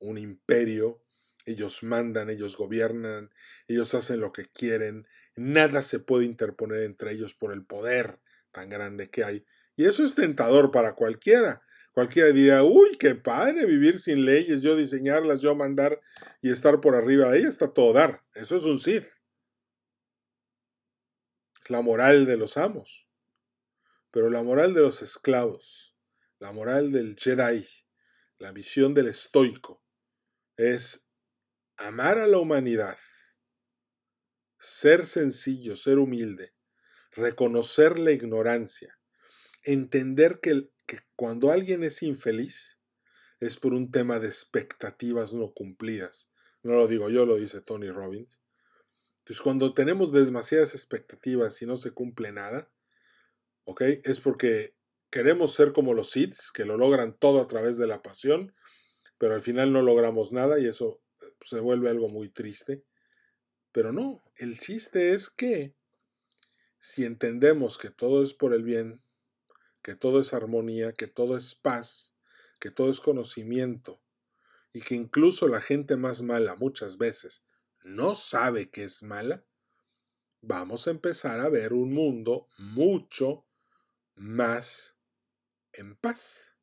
un 0.00 0.18
imperio, 0.18 1.00
ellos 1.46 1.82
mandan, 1.84 2.28
ellos 2.28 2.56
gobiernan, 2.56 3.30
ellos 3.68 3.94
hacen 3.94 4.18
lo 4.18 4.32
que 4.32 4.46
quieren, 4.46 5.06
nada 5.36 5.82
se 5.82 6.00
puede 6.00 6.24
interponer 6.24 6.82
entre 6.82 7.12
ellos 7.12 7.34
por 7.34 7.52
el 7.52 7.64
poder 7.64 8.20
tan 8.50 8.68
grande 8.68 9.10
que 9.10 9.22
hay. 9.22 9.46
Y 9.76 9.84
eso 9.84 10.04
es 10.04 10.16
tentador 10.16 10.72
para 10.72 10.96
cualquiera. 10.96 11.62
Cualquiera 11.92 12.28
diría, 12.30 12.62
uy, 12.62 12.90
qué 12.98 13.14
padre 13.14 13.66
vivir 13.66 13.98
sin 13.98 14.24
leyes, 14.24 14.62
yo 14.62 14.76
diseñarlas, 14.76 15.40
yo 15.40 15.54
mandar 15.54 16.00
y 16.40 16.50
estar 16.50 16.80
por 16.80 16.94
arriba 16.94 17.30
de 17.30 17.38
ellas, 17.40 17.54
está 17.54 17.72
todo 17.72 17.92
dar. 17.92 18.24
Eso 18.34 18.56
es 18.56 18.64
un 18.64 18.78
Sith. 18.78 19.06
Es 21.60 21.70
la 21.70 21.82
moral 21.82 22.26
de 22.26 22.36
los 22.36 22.56
amos. 22.56 23.08
Pero 24.10 24.30
la 24.30 24.42
moral 24.42 24.74
de 24.74 24.82
los 24.82 25.02
esclavos, 25.02 25.96
la 26.38 26.52
moral 26.52 26.92
del 26.92 27.16
Jedi, 27.18 27.66
la 28.38 28.52
visión 28.52 28.94
del 28.94 29.08
estoico, 29.08 29.82
es 30.56 31.08
amar 31.76 32.18
a 32.18 32.26
la 32.26 32.38
humanidad, 32.38 32.98
ser 34.58 35.04
sencillo, 35.04 35.76
ser 35.76 35.98
humilde, 35.98 36.54
reconocer 37.12 37.98
la 37.98 38.12
ignorancia, 38.12 38.98
entender 39.62 40.40
que 40.40 40.68
que 40.88 41.00
cuando 41.14 41.52
alguien 41.52 41.84
es 41.84 42.02
infeliz 42.02 42.80
es 43.40 43.58
por 43.58 43.74
un 43.74 43.92
tema 43.92 44.18
de 44.18 44.26
expectativas 44.26 45.34
no 45.34 45.52
cumplidas. 45.52 46.32
No 46.62 46.72
lo 46.72 46.88
digo 46.88 47.10
yo, 47.10 47.24
lo 47.26 47.36
dice 47.36 47.60
Tony 47.60 47.90
Robbins. 47.90 48.42
Entonces, 49.18 49.42
cuando 49.42 49.74
tenemos 49.74 50.10
demasiadas 50.10 50.74
expectativas 50.74 51.60
y 51.62 51.66
no 51.66 51.76
se 51.76 51.92
cumple 51.92 52.32
nada, 52.32 52.72
¿ok? 53.64 53.82
Es 54.02 54.18
porque 54.18 54.74
queremos 55.10 55.54
ser 55.54 55.72
como 55.72 55.92
los 55.92 56.10
Seeds, 56.10 56.50
que 56.50 56.64
lo 56.64 56.78
logran 56.78 57.16
todo 57.16 57.40
a 57.40 57.46
través 57.46 57.76
de 57.76 57.86
la 57.86 58.02
pasión, 58.02 58.54
pero 59.18 59.34
al 59.34 59.42
final 59.42 59.72
no 59.72 59.82
logramos 59.82 60.32
nada 60.32 60.58
y 60.58 60.66
eso 60.66 61.02
eh, 61.20 61.26
se 61.42 61.60
vuelve 61.60 61.90
algo 61.90 62.08
muy 62.08 62.30
triste. 62.30 62.82
Pero 63.72 63.92
no, 63.92 64.24
el 64.36 64.58
chiste 64.58 65.12
es 65.12 65.28
que 65.28 65.74
si 66.80 67.04
entendemos 67.04 67.76
que 67.76 67.90
todo 67.90 68.22
es 68.22 68.32
por 68.32 68.54
el 68.54 68.62
bien 68.62 69.02
que 69.88 69.94
todo 69.94 70.20
es 70.20 70.34
armonía, 70.34 70.92
que 70.92 71.06
todo 71.06 71.34
es 71.34 71.54
paz, 71.54 72.18
que 72.60 72.70
todo 72.70 72.90
es 72.90 73.00
conocimiento, 73.00 74.02
y 74.74 74.82
que 74.82 74.94
incluso 74.94 75.48
la 75.48 75.62
gente 75.62 75.96
más 75.96 76.20
mala 76.20 76.56
muchas 76.56 76.98
veces 76.98 77.46
no 77.84 78.14
sabe 78.14 78.68
que 78.68 78.84
es 78.84 79.02
mala, 79.02 79.46
vamos 80.42 80.86
a 80.86 80.90
empezar 80.90 81.40
a 81.40 81.48
ver 81.48 81.72
un 81.72 81.94
mundo 81.94 82.48
mucho 82.58 83.46
más 84.14 84.98
en 85.72 85.96
paz. 85.96 86.58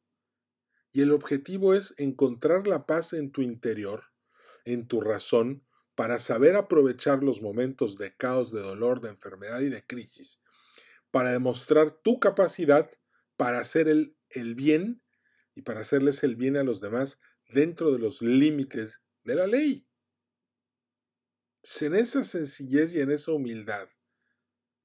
Y 0.92 1.02
el 1.02 1.12
objetivo 1.12 1.74
es 1.74 1.96
encontrar 1.98 2.68
la 2.68 2.86
paz 2.86 3.14
en 3.14 3.32
tu 3.32 3.42
interior, 3.42 4.04
en 4.66 4.88
tu 4.88 5.02
razón, 5.02 5.66
para 5.96 6.20
saber 6.20 6.56
aprovechar 6.56 7.24
los 7.24 7.42
momentos 7.42 7.98
de 7.98 8.16
caos, 8.16 8.52
de 8.52 8.62
dolor, 8.62 9.02
de 9.02 9.10
enfermedad 9.10 9.62
y 9.62 9.70
de 9.70 9.84
crisis, 9.84 10.44
para 11.10 11.32
demostrar 11.32 11.90
tu 11.90 12.20
capacidad 12.20 12.88
para 13.38 13.60
hacer 13.60 13.88
el, 13.88 14.16
bien 14.56 15.02
y 15.54 15.62
para 15.62 15.82
hacerles 15.82 16.24
el 16.24 16.36
bien 16.36 16.58
a 16.58 16.64
los 16.64 16.82
demás 16.82 17.20
dentro 17.50 17.92
de 17.92 18.00
los 18.00 18.22
límites 18.22 19.02
de 19.24 19.36
la 19.36 19.48
ley. 19.48 19.88
En 21.82 21.96
esa 21.96 22.24
sencillez 22.24 22.94
y 22.96 23.02
en 23.02 23.12
esa 23.12 23.32
humildad, 23.32 23.90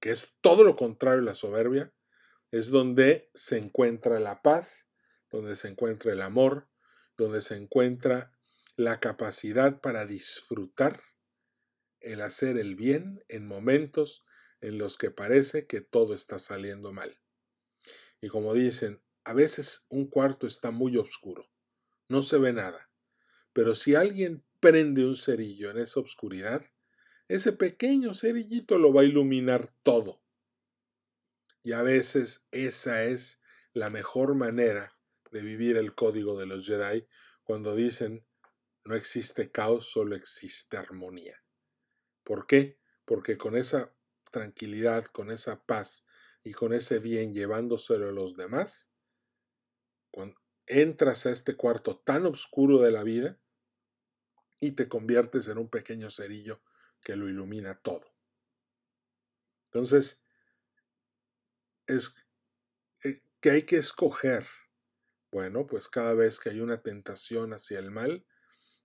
que 0.01 0.11
es 0.11 0.29
todo 0.41 0.65
lo 0.65 0.77
contrario 0.77 1.21
a 1.21 1.25
la 1.25 1.35
soberbia, 1.35 1.93
es 2.51 2.69
donde 2.69 3.31
se 3.35 3.59
encuentra 3.59 4.19
la 4.19 4.43
paz, 4.43 4.91
donde 5.31 5.57
se 5.57 5.69
encuentra 5.69 6.13
el 6.13 6.23
amor, 6.23 6.69
donde 7.17 7.43
se 7.43 7.57
encuentra 7.57 8.33
la 8.77 8.99
capacidad 8.99 9.81
para 9.81 10.07
disfrutar 10.07 11.03
el 12.01 12.23
hacer 12.23 12.57
el 12.57 12.77
bien 12.77 13.23
en 13.29 13.47
momentos 13.47 14.25
en 14.61 14.79
los 14.79 14.97
que 14.97 15.11
parece 15.11 15.67
que 15.67 15.81
todo 15.81 16.15
está 16.15 16.39
saliendo 16.39 16.93
mal. 16.93 17.20
Y 18.21 18.29
como 18.29 18.55
dicen, 18.55 19.03
a 19.25 19.35
veces 19.35 19.87
un 19.89 20.09
cuarto 20.09 20.47
está 20.47 20.71
muy 20.71 20.97
oscuro, 20.97 21.51
no 22.09 22.23
se 22.23 22.39
ve 22.39 22.53
nada. 22.53 22.91
Pero 23.53 23.75
si 23.75 23.95
alguien 23.95 24.45
prende 24.61 25.05
un 25.05 25.15
cerillo 25.15 25.71
en 25.71 25.79
esa 25.79 26.01
oscuridad, 26.01 26.65
ese 27.29 27.53
pequeño 27.53 28.15
cerillito 28.15 28.79
lo 28.79 28.93
va 28.93 29.03
a 29.03 29.05
iluminar 29.05 29.69
todo. 29.83 30.23
Y 31.63 31.73
a 31.73 31.83
veces 31.83 32.47
esa 32.51 33.05
es 33.05 33.43
la 33.73 33.91
mejor 33.91 34.35
manera 34.35 34.99
de 35.31 35.43
vivir 35.43 35.77
el 35.77 35.95
código 35.95 36.39
de 36.39 36.47
los 36.47 36.67
Jedi 36.67 37.07
cuando 37.45 37.75
dicen 37.75 38.27
no 38.85 38.95
existe 38.95 39.51
caos, 39.51 39.91
solo 39.91 40.17
existe 40.17 40.77
armonía. 40.77 41.45
¿Por 42.25 42.47
qué? 42.47 42.79
Porque 43.05 43.37
con 43.37 43.57
esa 43.57 43.95
tranquilidad, 44.31 45.05
con 45.05 45.31
esa 45.31 45.65
paz 45.65 46.07
y 46.43 46.53
con 46.53 46.73
ese 46.73 46.99
bien 46.99 47.35
llevándoselo 47.35 48.09
a 48.09 48.13
los 48.13 48.37
demás, 48.37 48.91
entras 50.67 51.27
a 51.27 51.31
este 51.31 51.57
cuarto 51.57 51.99
tan 51.99 52.27
oscuro 52.27 52.81
de 52.81 52.91
la 52.93 53.03
vida 53.03 53.41
y 54.61 54.73
te 54.73 54.89
conviertes 54.89 55.49
en 55.49 55.59
un 55.59 55.69
pequeño 55.69 56.11
cerillo 56.11 56.63
que 57.03 57.17
lo 57.17 57.29
ilumina 57.29 57.81
todo. 57.81 58.15
Entonces, 59.67 60.23
es 61.87 62.13
eh, 63.05 63.23
que 63.41 63.51
hay 63.51 63.63
que 63.63 63.77
escoger. 63.77 64.47
Bueno, 65.33 65.67
pues 65.67 65.89
cada 65.89 66.15
vez 66.15 66.39
que 66.41 66.51
hay 66.51 66.61
una 66.61 66.83
tentación 66.83 67.53
hacia 67.53 67.79
el 67.79 67.91
mal, 67.91 68.27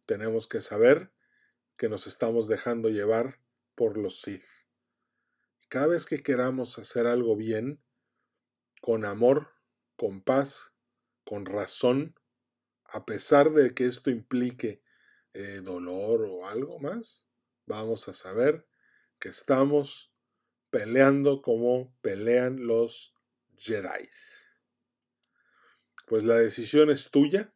tenemos 0.06 0.48
que 0.48 0.62
saber 0.62 1.12
que 1.78 1.90
nos 1.90 2.08
estamos 2.08 2.48
dejando 2.48 2.90
llevar 2.90 3.42
por 3.76 3.98
los 3.98 4.22
Sith. 4.22 4.65
Cada 5.68 5.88
vez 5.88 6.06
que 6.06 6.22
queramos 6.22 6.78
hacer 6.78 7.08
algo 7.08 7.36
bien, 7.36 7.84
con 8.82 9.04
amor, 9.04 9.50
con 9.96 10.22
paz, 10.22 10.74
con 11.24 11.46
razón, 11.46 12.16
a 12.86 13.06
pesar 13.06 13.52
de 13.52 13.74
que 13.74 13.86
esto 13.86 14.12
implique 14.12 14.84
eh, 15.34 15.62
dolor 15.64 16.22
o 16.24 16.48
algo 16.48 16.80
más, 16.80 17.28
vamos 17.66 18.08
a 18.08 18.14
saber 18.14 18.68
que 19.20 19.30
estamos 19.30 20.14
peleando 20.70 21.42
como 21.42 21.96
pelean 22.02 22.68
los 22.68 23.16
Jedi. 23.58 24.10
Pues 26.06 26.24
la 26.24 26.36
decisión 26.36 26.92
es 26.92 27.10
tuya. 27.10 27.54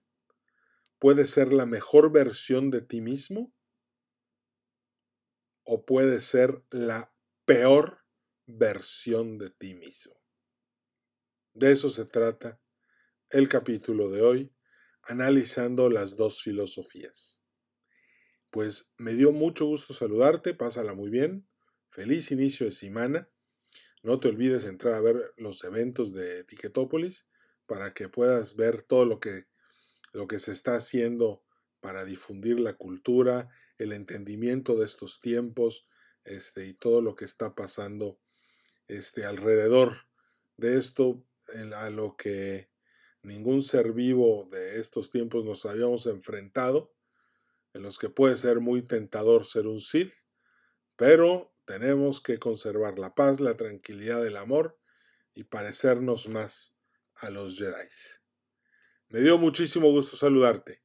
Puede 0.98 1.28
ser 1.28 1.54
la 1.54 1.66
mejor 1.66 2.12
versión 2.12 2.72
de 2.72 2.82
ti 2.82 3.02
mismo 3.02 3.54
o 5.64 5.86
puede 5.86 6.20
ser 6.22 6.64
la 6.72 7.14
peor 7.46 7.99
versión 8.50 9.38
de 9.38 9.52
ti 9.52 9.76
mismo. 9.76 10.20
De 11.54 11.72
eso 11.72 11.90
se 11.90 12.06
trata 12.06 12.60
el 13.30 13.48
capítulo 13.48 14.10
de 14.10 14.22
hoy, 14.22 14.56
analizando 15.04 15.90
las 15.90 16.16
dos 16.16 16.42
filosofías. 16.42 17.44
Pues 18.50 18.92
me 18.98 19.14
dio 19.14 19.32
mucho 19.32 19.66
gusto 19.66 19.94
saludarte, 19.94 20.56
pásala 20.56 20.94
muy 20.94 21.10
bien, 21.10 21.48
feliz 21.90 22.32
inicio 22.32 22.66
de 22.66 22.72
semana. 22.72 23.30
No 24.02 24.20
te 24.20 24.30
olvides 24.30 24.66
entrar 24.66 24.96
a 24.96 25.02
ver 25.02 25.34
los 25.38 25.64
eventos 25.64 26.14
de 26.14 26.40
Etiquetópolis 26.40 27.28
para 27.68 27.94
que 27.94 28.10
puedas 28.10 28.56
ver 28.56 28.82
todo 28.82 29.06
lo 29.06 29.20
que, 29.20 29.46
lo 30.14 30.28
que 30.28 30.40
se 30.40 30.52
está 30.52 30.76
haciendo 30.76 31.44
para 31.82 32.04
difundir 32.04 32.60
la 32.60 32.74
cultura, 32.74 33.50
el 33.78 33.94
entendimiento 33.94 34.76
de 34.76 34.86
estos 34.86 35.20
tiempos 35.20 35.88
este, 36.24 36.66
y 36.66 36.74
todo 36.74 37.02
lo 37.02 37.16
que 37.16 37.26
está 37.26 37.54
pasando 37.54 38.20
este, 38.90 39.26
alrededor 39.26 40.08
de 40.58 40.78
esto 40.78 41.24
a 41.76 41.90
lo 41.90 42.18
que 42.18 42.70
ningún 43.24 43.64
ser 43.64 43.94
vivo 43.94 44.48
de 44.52 44.80
estos 44.80 45.10
tiempos 45.10 45.46
nos 45.46 45.66
habíamos 45.66 46.06
enfrentado, 46.06 46.94
en 47.74 47.84
los 47.84 47.98
que 47.98 48.10
puede 48.10 48.36
ser 48.36 48.60
muy 48.60 48.82
tentador 48.82 49.46
ser 49.46 49.68
un 49.68 49.80
Sith, 49.80 50.12
pero 50.96 51.54
tenemos 51.66 52.20
que 52.20 52.40
conservar 52.40 53.00
la 53.00 53.16
paz, 53.16 53.40
la 53.40 53.56
tranquilidad, 53.56 54.26
el 54.26 54.38
amor 54.38 54.78
y 55.34 55.44
parecernos 55.44 56.28
más 56.28 56.78
a 57.16 57.30
los 57.30 57.58
Jedi. 57.58 57.88
Me 59.10 59.22
dio 59.22 59.38
muchísimo 59.38 59.92
gusto 59.92 60.18
saludarte. 60.18 60.84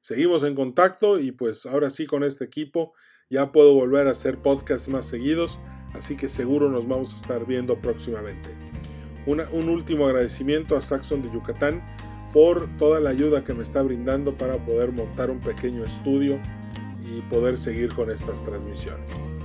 Seguimos 0.00 0.42
en 0.42 0.54
contacto 0.54 1.20
y 1.20 1.32
pues 1.32 1.66
ahora 1.66 1.90
sí 1.90 2.06
con 2.06 2.24
este 2.24 2.44
equipo 2.44 2.92
ya 3.30 3.52
puedo 3.52 3.74
volver 3.74 4.08
a 4.08 4.10
hacer 4.10 4.42
podcasts 4.42 4.88
más 4.88 5.06
seguidos, 5.06 5.58
así 5.94 6.16
que 6.16 6.28
seguro 6.28 6.68
nos 6.68 6.86
vamos 6.86 7.12
a 7.12 7.16
estar 7.16 7.46
viendo 7.46 7.76
próximamente. 7.78 8.48
un 9.26 9.68
último 9.68 10.06
agradecimiento 10.06 10.76
a 10.76 10.80
Saxon 10.80 11.22
de 11.22 11.30
Yucatán 11.30 11.82
por 12.32 12.66
toda 12.78 12.98
la 13.00 13.10
ayuda 13.10 13.44
que 13.44 13.54
me 13.54 13.62
está 13.62 13.82
brindando 13.82 14.36
para 14.36 14.56
poder 14.64 14.92
montar 14.92 15.30
un 15.30 15.38
pequeño 15.38 15.84
estudio 15.84 16.38
y 17.04 17.20
poder 17.22 17.58
seguir 17.58 17.94
con 17.94 18.10
estas 18.10 18.42
transmisiones. 18.42 19.36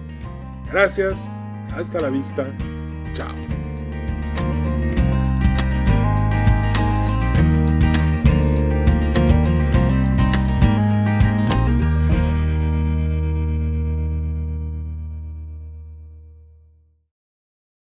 Gracias, 0.72 1.36
hasta 1.76 2.02
la 2.02 2.10
vista, 2.10 2.48
chao. 3.14 3.67